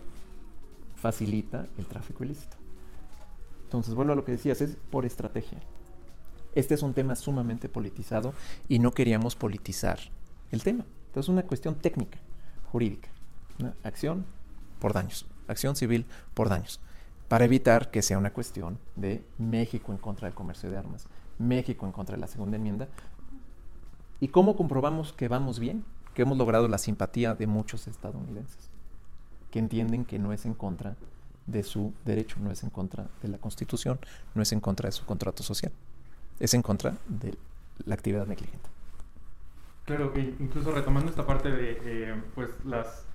[0.96, 2.56] facilita el tráfico ilícito.
[3.66, 5.60] Entonces, bueno, lo que decías es por estrategia.
[6.56, 8.34] Este es un tema sumamente politizado
[8.70, 10.00] y no queríamos politizar
[10.52, 10.86] el tema.
[11.08, 12.20] Entonces, es una cuestión técnica,
[12.72, 13.10] jurídica.
[13.60, 14.26] Una acción
[14.80, 16.80] por daños, acción civil por daños,
[17.28, 21.08] para evitar que sea una cuestión de México en contra del comercio de armas,
[21.40, 22.88] México en contra de la segunda enmienda.
[24.20, 25.84] ¿Y cómo comprobamos que vamos bien?
[26.14, 28.70] Que hemos logrado la simpatía de muchos estadounidenses,
[29.52, 30.96] que entienden que no es en contra
[31.48, 34.00] de su derecho, no es en contra de la Constitución,
[34.34, 35.72] no es en contra de su contrato social
[36.40, 37.36] es en contra de
[37.86, 38.70] la actividad negligente.
[39.86, 43.06] Claro, incluso retomando esta parte de eh, pues las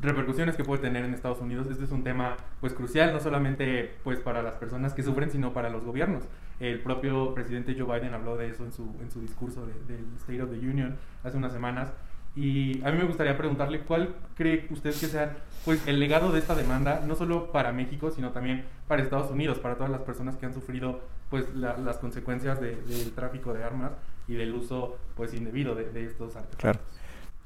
[0.00, 3.94] repercusiones que puede tener en Estados Unidos, este es un tema pues crucial, no solamente
[4.02, 6.24] pues para las personas que sufren, sino para los gobiernos.
[6.60, 10.42] El propio presidente Joe Biden habló de eso en su, en su discurso del State
[10.42, 11.92] of the Union hace unas semanas,
[12.36, 16.40] y a mí me gustaría preguntarle cuál cree usted que sea pues, el legado de
[16.40, 20.36] esta demanda, no solo para México, sino también para Estados Unidos, para todas las personas
[20.36, 23.92] que han sufrido pues, las consecuencias del tráfico de armas
[24.26, 26.58] y del uso pues, indebido de, estos artefactos.
[26.58, 26.80] Claro.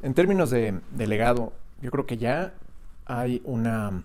[0.00, 2.54] En términos de, de, legado, yo creo que ya
[3.06, 4.02] hay una,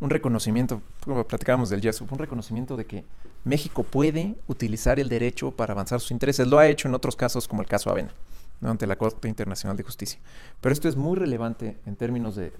[0.00, 3.04] un reconocimiento, como platicábamos del YESUF, un reconocimiento de que
[3.44, 6.46] México puede utilizar el derecho para avanzar sus intereses.
[6.46, 8.12] Lo ha hecho en otros casos, como el caso Avena
[8.70, 10.20] ante la Corte Internacional de Justicia.
[10.60, 12.52] Pero esto es muy relevante en términos de,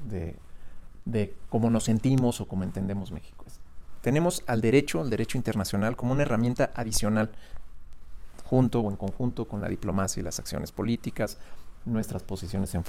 [1.04, 3.44] de, cómo nos sentimos o cómo entendemos México.
[4.00, 7.30] Tenemos al derecho, al derecho internacional, como una herramienta adicional,
[8.44, 11.38] junto o en conjunto con la diplomacia y las acciones políticas,
[11.84, 12.84] nuestras posiciones en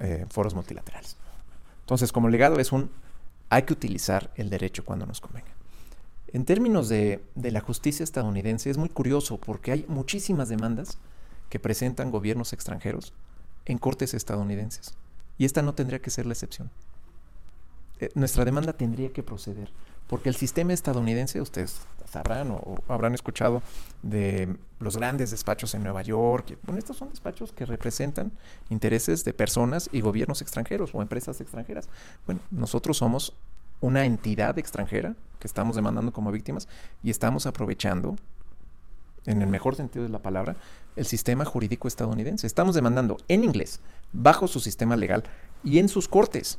[0.00, 1.16] eh, foros multilaterales.
[1.80, 2.90] Entonces, como legado es un,
[3.48, 5.50] hay que utilizar el derecho cuando nos convenga.
[6.28, 10.98] En términos de, de la justicia estadounidense es muy curioso porque hay muchísimas demandas
[11.48, 13.12] que presentan gobiernos extranjeros
[13.66, 14.94] en cortes estadounidenses.
[15.38, 16.70] Y esta no tendría que ser la excepción.
[17.98, 19.70] Eh, nuestra demanda tendría que proceder,
[20.10, 23.62] porque el sistema estadounidense, ustedes sabrán o, habrán escuchado
[24.02, 26.58] de los grandes despachos en Nueva York.
[26.64, 28.32] Bueno, estos son despachos que representan
[28.70, 31.88] intereses de personas y gobiernos extranjeros o empresas extranjeras.
[32.26, 33.34] Bueno, nosotros somos
[33.80, 36.66] una entidad extranjera que estamos demandando como víctimas
[37.04, 38.16] y estamos aprovechando
[39.26, 40.56] en el mejor sentido de la palabra,
[40.96, 42.48] el sistema jurídico estadounidense.
[42.48, 43.78] Estamos demandando en inglés,
[44.12, 45.22] bajo su sistema legal
[45.62, 46.58] y en sus cortes,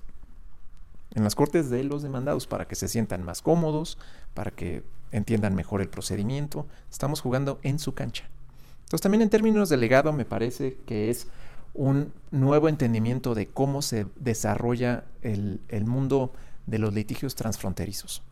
[1.13, 3.97] en las cortes de los demandados, para que se sientan más cómodos,
[4.34, 6.67] para que entiendan mejor el procedimiento.
[6.89, 8.30] Estamos jugando en su cancha.
[8.84, 11.28] Entonces también en términos de legado me parece que es
[11.74, 16.34] un nuevo entendimiento de cómo se desarrolla el, el mundo
[16.65, 18.24] de los litigios transfronterizos.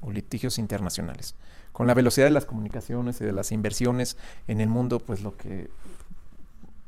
[0.00, 1.34] o litigios internacionales.
[1.72, 5.36] Con la velocidad de las comunicaciones y de las inversiones en el mundo, pues lo
[5.36, 5.68] que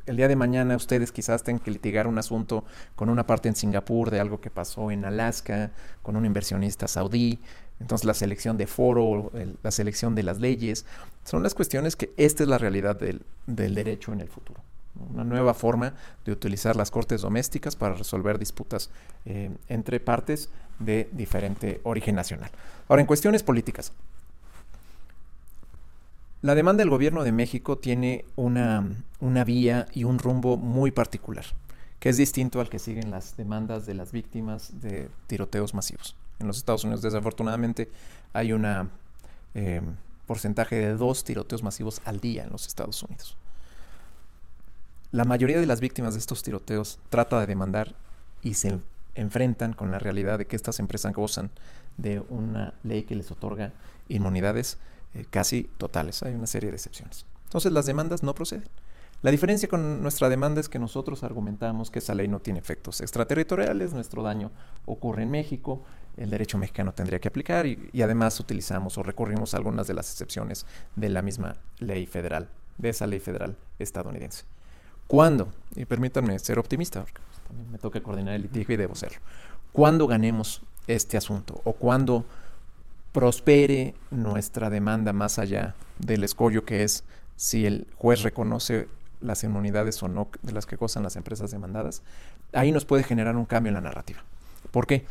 [0.09, 2.65] el día de mañana ustedes quizás tengan que litigar un asunto
[2.97, 5.71] con una parte en Singapur de algo que pasó en Alaska,
[6.03, 7.39] con un inversionista saudí,
[7.81, 9.31] entonces la selección de foro,
[9.63, 10.85] la selección de las leyes,
[11.25, 14.61] son las cuestiones que esta es la realidad del, derecho en el futuro.
[15.13, 15.95] Una nueva forma
[16.25, 18.91] de utilizar las cortes domésticas para resolver disputas
[19.27, 22.51] eh, entre partes de diferente origen nacional.
[22.89, 23.93] Ahora, en cuestiones políticas,
[26.41, 28.87] la demanda del gobierno de México tiene una,
[29.21, 31.45] una, vía y un rumbo muy particular,
[31.99, 36.17] que es distinto al que siguen las demandas de las víctimas de tiroteos masivos.
[36.39, 37.91] En los Estados Unidos, desafortunadamente,
[38.33, 38.65] hay un
[39.55, 39.81] eh,
[40.27, 43.37] porcentaje de dos tiroteos masivos al día en los Estados Unidos.
[45.11, 47.95] La mayoría de las víctimas de estos tiroteos trata de demandar
[48.43, 48.79] y se
[49.17, 51.51] enfrentan con la realidad de que estas empresas gozan
[51.97, 53.73] de una ley que les otorga
[54.09, 54.79] inmunidades
[55.15, 56.23] eh, casi totales.
[56.23, 57.27] Hay una serie de excepciones.
[57.45, 58.69] Entonces las demandas no proceden.
[59.21, 63.01] La diferencia con nuestra demanda es que nosotros argumentamos que esa ley no tiene efectos
[63.01, 64.53] extraterritoriales, nuestro daño
[64.87, 65.83] ocurre en México,
[66.17, 70.67] el derecho mexicano tendría que aplicar y, además utilizamos o recurrimos algunas de las excepciones
[70.95, 74.45] de la misma ley federal, de esa ley federal estadounidense.
[75.09, 75.53] ¿Cuándo?
[75.75, 79.19] Y permítanme ser optimista, porque también me toca coordinar el litigio y debo serlo.
[79.73, 81.61] ¿Cuándo ganemos este asunto?
[81.65, 82.25] ¿O cuándo
[83.13, 87.05] prospere nuestra demanda más allá del escollo que es
[87.37, 88.89] si el juez reconoce
[89.21, 92.03] las inmunidades o no de las que gozan las empresas demandadas,
[92.53, 94.21] ahí nos puede generar un cambio en la narrativa.
[94.71, 95.05] ¿Por qué?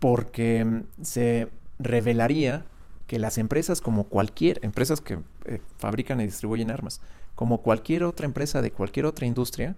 [0.00, 2.64] Porque mm, se revelaría
[3.06, 7.00] que las empresas como cualquier, empresas que eh, fabrican y distribuyen armas,
[7.34, 9.76] como cualquier otra empresa de cualquier otra industria,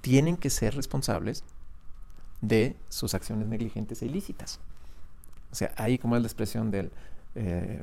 [0.00, 1.44] tienen que ser responsables
[2.40, 4.58] de sus acciones negligentes e ilícitas.
[5.52, 6.90] O sea, ahí como es la expresión del
[7.34, 7.82] eh,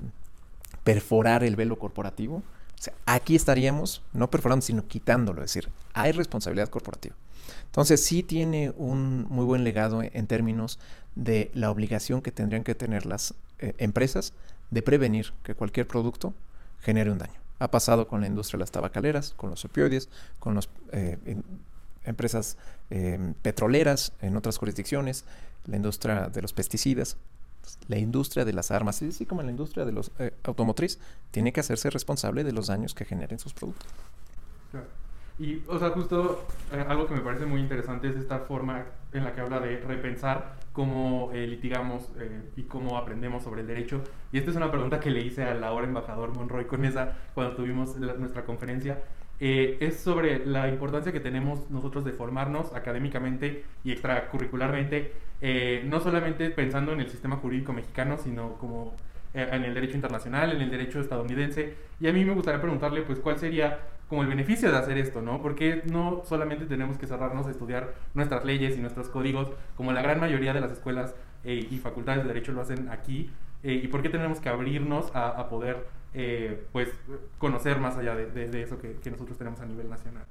[0.84, 2.38] perforar el velo corporativo.
[2.38, 5.44] O sea, aquí estaríamos no perforando, sino quitándolo.
[5.44, 7.16] Es decir, hay responsabilidad corporativa.
[7.66, 10.80] Entonces sí tiene un muy buen legado en términos
[11.16, 14.34] de la obligación que tendrían que tener las eh, empresas
[14.72, 16.34] de prevenir que cualquier producto
[16.80, 17.40] genere un daño.
[17.60, 21.18] Ha pasado con la industria de las tabacaleras, con los opioides, con las eh,
[22.06, 22.58] empresas
[23.44, 25.26] petroleras en otras jurisdicciones,
[25.68, 27.18] la industria de los pesticidas
[27.88, 31.00] la industria de las armas, así como la industria de los eh, automotriz,
[31.32, 33.88] tiene que hacerse responsable de los daños que generen sus productos.
[35.38, 39.24] Y, o sea, justo eh, algo que me parece muy interesante es esta forma en
[39.24, 42.10] la que habla de repensar cómo eh, litigamos
[42.58, 44.02] y cómo aprendemos sobre el derecho.
[44.34, 47.56] Y esta es una pregunta que le hice al ahora embajador Monroy con esa cuando
[47.56, 49.02] tuvimos nuestra conferencia.
[49.40, 56.50] es sobre la importancia que tenemos nosotros de formarnos académicamente y extracurricularmente eh, no solamente
[56.50, 58.94] pensando en el sistema jurídico mexicano, sino como
[59.34, 61.76] eh, en el derecho internacional, en el derecho estadounidense.
[62.00, 65.22] Y a mí me gustaría preguntarle, pues, cuál sería como el beneficio de hacer esto,
[65.22, 65.42] ¿no?
[65.42, 70.02] Porque no solamente tenemos que cerrarnos a estudiar nuestras leyes y nuestros códigos, como la
[70.02, 73.30] gran mayoría de las escuelas eh, y facultades de derecho lo hacen aquí,
[73.62, 75.86] y por qué tenemos que abrirnos a, poder,
[76.72, 76.90] pues,
[77.38, 80.24] conocer más allá de, eso que, que nosotros tenemos a nivel nacional.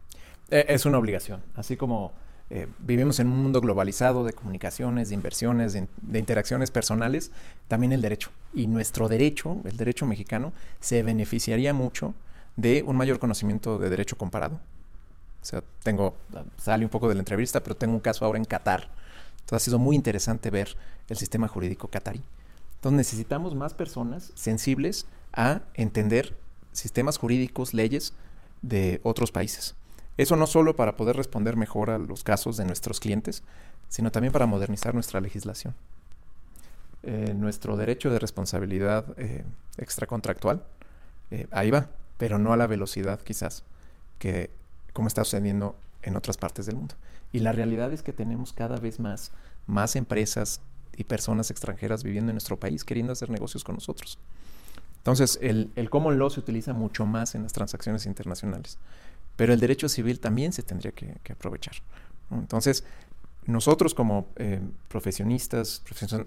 [0.49, 2.15] Es una obligación, así como
[2.51, 7.31] eh, vivimos en un mundo globalizado de comunicaciones, de inversiones, de, interacciones personales,
[7.69, 8.31] también el derecho.
[8.55, 12.15] Y nuestro derecho, el derecho mexicano, se beneficiaría mucho
[12.57, 14.61] de un mayor conocimiento de derecho comparado.
[15.41, 16.17] O sea, tengo,
[16.57, 18.89] sale un poco de la entrevista, pero tengo un caso ahora en Qatar.
[19.41, 20.77] Entonces ha sido muy interesante ver
[21.09, 22.23] el sistema jurídico qatarí.
[22.77, 26.37] Entonces necesitamos más personas sensibles a entender
[26.73, 28.13] sistemas jurídicos, leyes
[28.63, 29.75] de otros países.
[30.19, 33.45] Eso no solo para poder responder mejor a los casos de nuestros clientes,
[33.89, 35.75] sino también para modernizar nuestra legislación.
[37.05, 39.45] Eh, nuestro derecho de responsabilidad eh,
[39.77, 40.65] extracontractual,
[41.31, 43.63] eh, ahí va, pero no a la velocidad quizás
[44.19, 44.51] que
[44.93, 46.97] como está sucediendo en otras partes del mundo.
[47.33, 49.31] Y la realidad es que tenemos cada vez más,
[49.69, 50.61] más empresas
[50.97, 54.19] y personas extranjeras viviendo en nuestro país queriendo hacer negocios con nosotros.
[54.97, 58.79] Entonces, el, el common law se utiliza mucho más en las transacciones internacionales.
[59.39, 61.77] Pero el derecho civil también se tendría que, aprovechar.
[62.33, 62.83] Entonces,
[63.47, 65.81] nosotros como eh, profesionistas,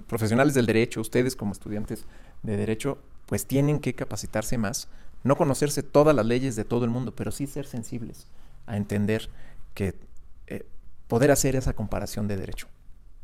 [0.07, 2.05] profesionales del derecho, ustedes como estudiantes
[2.41, 4.87] de derecho, pues tienen que capacitarse más,
[5.25, 8.27] no conocerse todas las leyes de todo el mundo, pero sí ser sensibles
[8.65, 9.29] a entender
[9.73, 9.93] que
[10.47, 10.65] eh,
[11.09, 12.67] poder hacer esa comparación de derecho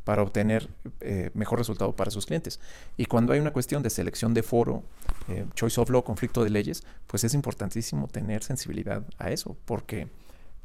[0.08, 2.60] para obtener eh, mejor resultado para sus clientes.
[2.96, 4.82] Y cuando hay una cuestión de selección de foro,
[5.28, 10.08] eh, choice of law, conflicto de leyes, pues es importantísimo tener sensibilidad a eso, porque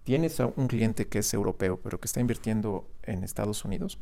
[0.05, 3.97] tienes a un cliente que es europeo, pero que está invirtiendo en Estados Unidos,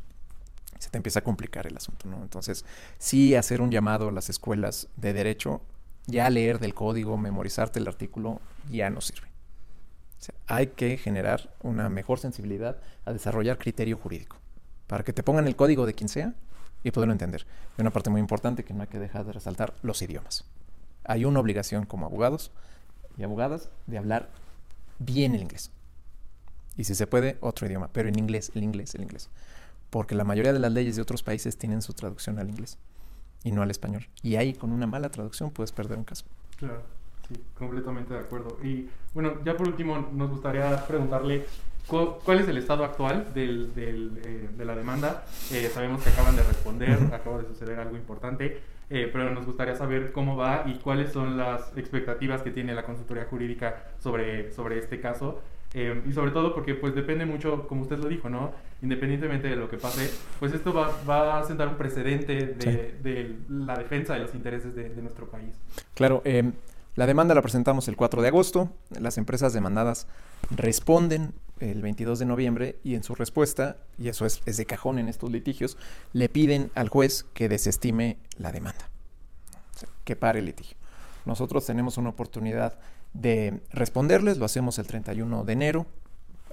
[0.78, 2.22] se te empieza a complicar el asunto, ¿no?
[2.22, 2.64] Entonces,
[2.98, 5.60] sí hacer un llamado a las escuelas de derecho,
[6.06, 8.40] ya leer del código, memorizarte el artículo,
[8.70, 9.26] ya no sirve.
[10.46, 14.36] hay que generar una mejor sensibilidad a desarrollar criterio jurídico,
[14.92, 16.34] para que te pongan el código de quien sea
[16.84, 17.46] y poderlo entender.
[17.78, 20.44] Y una parte muy importante que no hay que dejar de resaltar, los idiomas.
[21.04, 22.50] Hay una obligación como abogados
[23.16, 24.28] y abogadas de hablar
[24.98, 25.70] bien el inglés.
[26.76, 29.30] Y si se puede, otro idioma, pero en inglés, el inglés, el inglés.
[29.88, 32.76] Porque la mayoría de las leyes de otros países tienen su traducción al inglés
[33.44, 34.06] y no al español.
[34.22, 36.26] Y ahí con una mala traducción puedes perder un caso.
[36.58, 36.82] Claro,
[37.28, 38.58] sí, completamente de acuerdo.
[38.62, 41.46] Y bueno, ya por último nos gustaría preguntarle
[41.86, 45.24] cuál es el estado actual del, del, eh, de la demanda.
[45.50, 48.60] Eh, sabemos que acaban de responder, acaba de suceder algo importante.
[48.90, 52.82] Eh, pero nos gustaría saber cómo va y cuáles son las expectativas que tiene la
[52.82, 55.40] consultoría jurídica sobre, sobre este caso.
[55.74, 58.52] Y sobre todo porque pues depende mucho, como usted lo dijo, ¿no?
[58.82, 63.36] Independientemente de lo que pase, pues esto va, va a sentar un precedente de, de,
[63.48, 65.54] la defensa de los intereses de, de nuestro país.
[65.94, 66.22] Claro,
[66.94, 68.68] la demanda la presentamos el 4 de agosto,
[69.00, 70.06] las empresas demandadas
[70.50, 75.08] responden el 22 de noviembre y en su respuesta, y eso es, de cajón en
[75.08, 75.76] estos litigios,
[76.12, 78.88] le piden al juez que desestime la demanda,
[80.04, 80.76] que pare el litigio.
[81.24, 82.78] Nosotros tenemos una oportunidad
[83.14, 85.86] de responderles, lo hacemos el 31 de enero,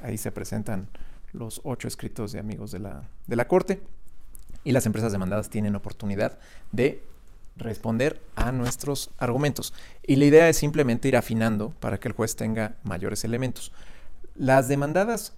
[0.01, 0.87] ahí se presentan
[1.33, 3.81] los ocho escritos de amigos de la, de la Corte
[4.63, 6.37] y las empresas demandadas tienen oportunidad
[6.71, 7.03] de
[7.55, 9.73] responder a nuestros argumentos.
[10.05, 13.71] Y la idea es simplemente ir afinando para que el juez tenga mayores elementos.
[14.39, 15.33] Las demandadas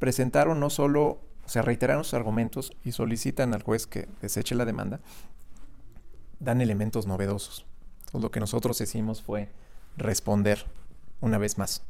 [0.00, 4.64] presentaron no solo, o sea, reiteraron sus argumentos y solicitan al juez que deseche la
[4.64, 4.98] demanda,
[6.40, 7.64] dan elementos novedosos.
[8.12, 9.50] lo que nosotros hicimos fue
[9.96, 10.66] responder
[11.20, 11.84] una vez más,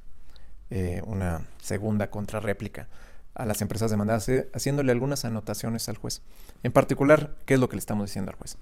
[0.69, 2.89] eh, una segunda contrarréplica
[3.33, 6.21] a las empresas demandadas, eh, haciéndole algunas anotaciones al juez.
[6.63, 8.59] En particular, ¿qué es lo que le estamos diciendo al juez?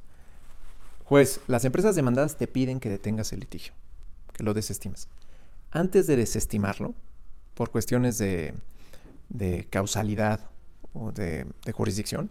[1.02, 3.72] Juez, las empresas demandadas te piden que detengas el litigio,
[4.34, 5.08] que lo desestimes.
[5.72, 6.94] Antes de desestimarlo,
[7.58, 8.54] por cuestiones de,
[9.68, 10.48] causalidad
[10.92, 12.30] o de, jurisdicción,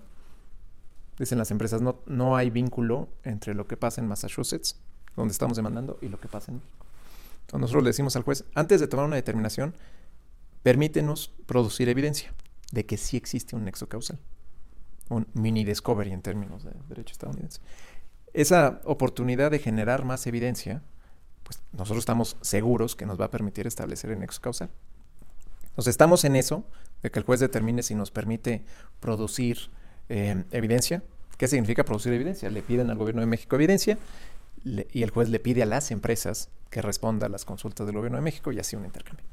[1.19, 4.79] dicen las empresas, no, no hay vínculo entre lo que pasa en Massachusetts,
[5.17, 6.85] donde estamos demandando, y lo que pasa en México.
[7.41, 9.75] Entonces nosotros le decimos al juez, antes de tomar una determinación,
[10.63, 12.33] permítenos producir evidencia
[12.71, 14.19] de que sí existe un nexo causal.
[15.09, 17.59] Un mini discovery en términos de derecho estadounidense
[18.37, 20.83] esa oportunidad de generar más evidencia,
[21.41, 24.69] pues nosotros estamos seguros que nos va a permitir establecer el nexo causal.
[25.77, 26.63] Entonces estamos en eso,
[27.03, 28.63] de que el juez determine si nos permite
[28.99, 29.69] producir
[30.09, 31.03] eh, evidencia.
[31.37, 32.49] ¿Qué significa producir evidencia?
[32.49, 33.97] Le piden al gobierno de México evidencia
[34.65, 38.17] y el juez le pide a las empresas que responda a las consultas del gobierno
[38.17, 39.23] de México y así un intercambio.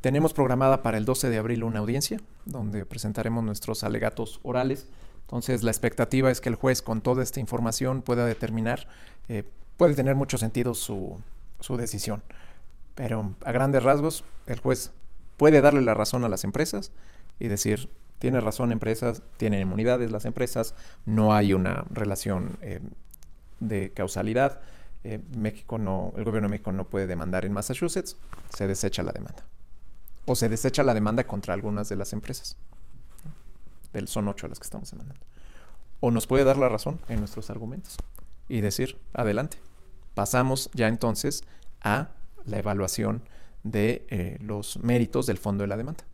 [0.00, 4.88] Tenemos programada para el 12 de abril una audiencia donde presentaremos nuestros alegatos orales
[5.26, 8.86] entonces la expectativa es que el juez con toda esta información pueda determinar,
[9.28, 9.42] eh,
[9.76, 11.18] puede tener mucho sentido su,
[11.58, 12.22] su decisión.
[12.94, 14.92] Pero a grandes rasgos, el juez
[15.36, 16.92] puede darle la razón a las empresas
[17.38, 20.74] y decir, tiene razón empresas, tienen inmunidades las empresas,
[21.04, 22.80] no hay una relación eh,
[23.60, 24.60] de causalidad.
[25.04, 28.16] Eh, México no, el gobierno de México no puede demandar en Massachusetts,
[28.48, 29.44] se desecha la demanda.
[30.24, 32.56] O se desecha la demanda contra algunas de las empresas
[34.06, 35.24] son ocho las que estamos demandando.
[36.00, 37.96] O nos puede dar la razón en nuestros argumentos
[38.48, 39.56] y decir, adelante.
[40.14, 41.44] Pasamos ya entonces
[41.80, 42.10] a
[42.44, 43.22] la evaluación
[43.70, 46.04] de eh, los méritos del fondo de la demanda.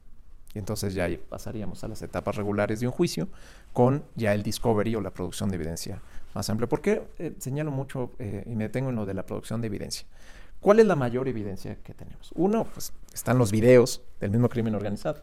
[0.55, 3.29] Y entonces ya pasaríamos a las etapas regulares de un juicio
[3.73, 6.03] con ya el discovery o la producción de evidencia
[6.35, 6.69] más amplia.
[6.69, 9.69] ¿Por qué eh, señalo mucho eh, y me detengo en lo de la producción de
[9.69, 10.07] evidencia?
[10.61, 12.31] ¿Cuál es la mayor evidencia que tenemos?
[12.35, 15.23] Uno, pues están los videos del mismo crimen organizado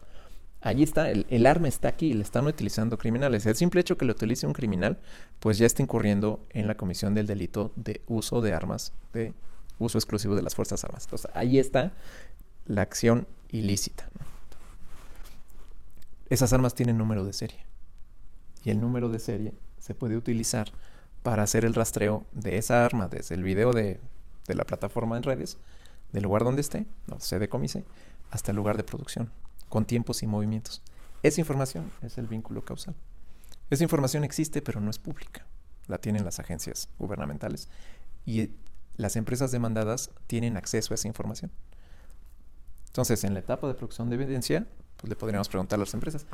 [0.60, 3.46] allí está, el, arma está aquí y le están utilizando criminales.
[3.46, 4.98] El simple hecho que lo utilice un criminal,
[5.38, 9.32] pues ya está incurriendo en la comisión del delito de uso de armas, de
[9.80, 11.04] uso exclusivo de las Fuerzas Armadas.
[11.04, 11.92] Entonces, ahí está
[12.66, 14.08] la acción ilícita.
[16.28, 17.58] Esas armas tienen número de serie.
[18.62, 20.70] Y el número de serie se puede utilizar
[21.22, 24.00] para hacer el rastreo de esa arma desde el video de,
[24.46, 25.58] la plataforma en redes,
[26.12, 27.84] del lugar donde esté, no se decomise,
[28.30, 29.30] hasta el lugar de producción
[29.68, 30.82] con tiempos y movimientos.
[31.22, 32.94] Esa información es el vínculo causal.
[33.70, 35.46] Esa información existe, pero no es pública.
[35.86, 37.68] La tienen las agencias gubernamentales
[38.26, 38.50] y
[38.96, 41.50] las empresas demandadas tienen acceso a esa información.
[42.86, 44.66] Entonces, en la etapa de producción de evidencia,
[44.96, 46.26] pues le podríamos preguntar a las empresas,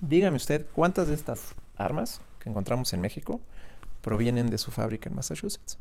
[0.00, 3.40] dígame usted, ¿cuántas de estas armas que encontramos en México
[4.02, 5.78] provienen de su fábrica en Massachusetts?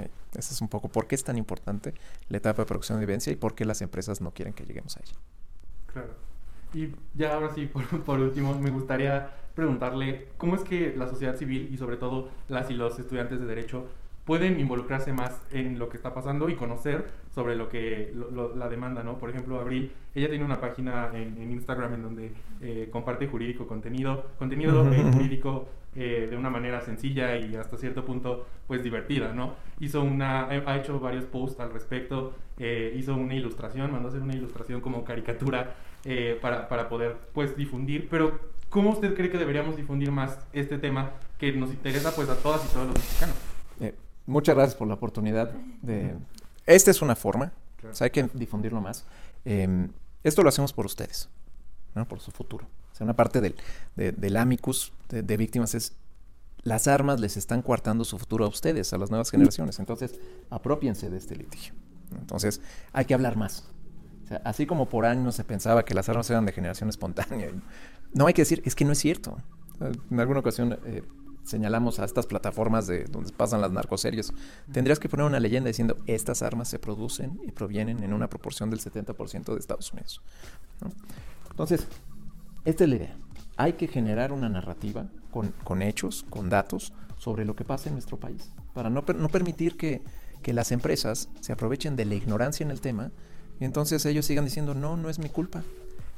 [0.00, 1.94] Eh, ese es un poco por qué es tan importante
[2.28, 4.96] la etapa de producción de evidencia y por qué las empresas no quieren que lleguemos
[4.96, 5.14] a ella.
[5.86, 6.14] Claro.
[6.74, 11.36] Y ya ahora sí, por, por, último, me gustaría preguntarle cómo es que la sociedad
[11.36, 13.86] civil y sobre todo las y los estudiantes de derecho
[14.24, 18.14] pueden involucrarse más en lo que está pasando y conocer sobre lo que
[18.56, 19.18] la demanda, ¿no?
[19.18, 24.30] Por ejemplo, Abril, ella tiene una página en, Instagram en donde eh, comparte jurídico contenido,
[24.38, 29.54] contenido eh, jurídico eh, de una manera sencilla y hasta cierto punto, pues divertida, ¿no?
[29.80, 34.34] Hizo una, ha hecho varios posts al respecto, hizo una ilustración, mandó a hacer una
[34.34, 35.74] ilustración como caricatura
[36.40, 38.38] para, para poder, pues, difundir, pero
[38.70, 42.64] ¿cómo usted cree que deberíamos difundir más este tema que nos interesa, pues, a todas
[42.64, 43.54] y todos los mexicanos?
[44.26, 45.50] Muchas gracias por la oportunidad
[45.82, 46.14] de...
[46.66, 47.52] Esta es una forma,
[48.00, 49.04] hay que difundirlo más.
[49.44, 49.90] Em,
[50.22, 51.28] esto lo hacemos por ustedes,
[51.94, 52.08] ¿no?
[52.08, 52.66] por su futuro.
[52.92, 53.56] O sea, una parte del,
[53.96, 55.92] del amicus de, víctimas es
[56.62, 59.78] las armas les están coartando su futuro a ustedes, a las nuevas generaciones.
[59.78, 60.18] Entonces,
[60.48, 61.74] apropiense de este litigio.
[62.18, 62.62] Entonces,
[62.92, 63.68] hay que hablar más.
[64.24, 67.50] O sea, así como por años se pensaba que las armas eran de generación espontánea,
[68.14, 69.36] no hay que decir, es que no es cierto.
[70.10, 71.02] En alguna ocasión eh,
[71.44, 74.32] señalamos a estas plataformas de donde pasan las narcoseries,
[74.72, 78.70] tendrías que poner una leyenda diciendo estas armas se producen y provienen en una proporción
[78.70, 80.20] del 70% de Estados Unidos.
[81.50, 81.86] Entonces,
[82.64, 83.16] esta es la idea.
[83.56, 88.18] Hay que generar una narrativa con, hechos, con datos sobre lo que pasa en nuestro
[88.18, 90.02] país, para no, no permitir que,
[90.42, 93.10] que las empresas se aprovechen de la ignorancia en el tema
[93.60, 95.62] y entonces ellos sigan diciendo, no, no es mi culpa.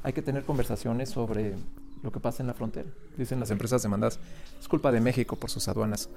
[0.03, 1.55] Hay que tener conversaciones sobre
[2.03, 2.89] lo que pasa en la frontera.
[3.17, 4.19] Dicen las empresas demandadas,
[4.59, 6.09] es culpa de México por sus aduanas.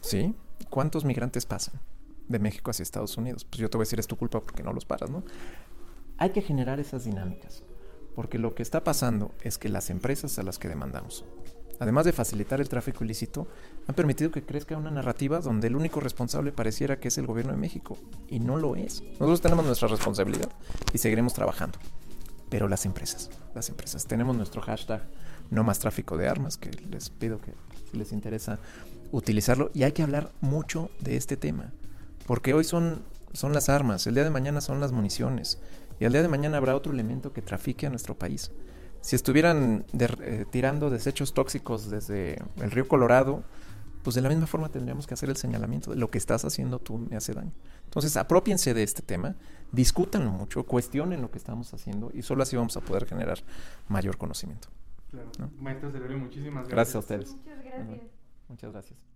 [0.00, 0.34] ¿Sí?
[0.68, 1.80] ¿Cuántos migrantes pasan
[2.28, 3.44] de México hacia Estados Unidos?
[3.44, 5.24] Pues yo te voy a decir, es tu culpa porque no los paras, ¿no?
[6.18, 7.62] Hay que generar esas dinámicas,
[8.14, 11.24] porque lo que está pasando es que las empresas a las que demandamos,
[11.80, 13.48] además de facilitar el tráfico ilícito,
[13.88, 17.52] han permitido que crezca una narrativa donde el único responsable pareciera que es el gobierno
[17.52, 17.96] de México,
[18.28, 19.02] y no lo es.
[19.12, 20.50] Nosotros tenemos nuestra responsabilidad
[20.92, 21.78] y seguiremos trabajando
[22.50, 24.04] pero las empresas, las empresas.
[24.04, 25.02] Tenemos nuestro hashtag
[25.50, 27.52] no más tráfico de armas, que les pido que
[27.90, 28.58] si les interesa
[29.12, 29.70] utilizarlo.
[29.72, 31.72] Y hay que hablar mucho de este tema,
[32.26, 35.58] porque hoy son, son las armas, el día de mañana son las municiones,
[35.98, 38.50] y el día de mañana habrá otro elemento que trafique a nuestro país.
[39.00, 43.42] Si estuvieran eh, tirando desechos tóxicos desde el río Colorado,
[44.02, 46.78] pues de la misma forma tendríamos que hacer el señalamiento de lo que estás haciendo
[46.78, 47.52] tú me hace daño.
[47.90, 49.34] Entonces, apropiense de este tema,
[49.72, 53.40] discútanlo mucho, cuestionen lo que estamos haciendo y solo así vamos a poder generar
[53.88, 54.68] mayor conocimiento.
[55.10, 55.28] Claro.
[55.40, 55.50] ¿no?
[55.58, 56.70] Maestro Cerebro, muchísimas gracias.
[56.70, 57.34] Gracias a ustedes.
[57.34, 58.00] Muchas gracias.
[58.48, 59.06] Muchas gracias.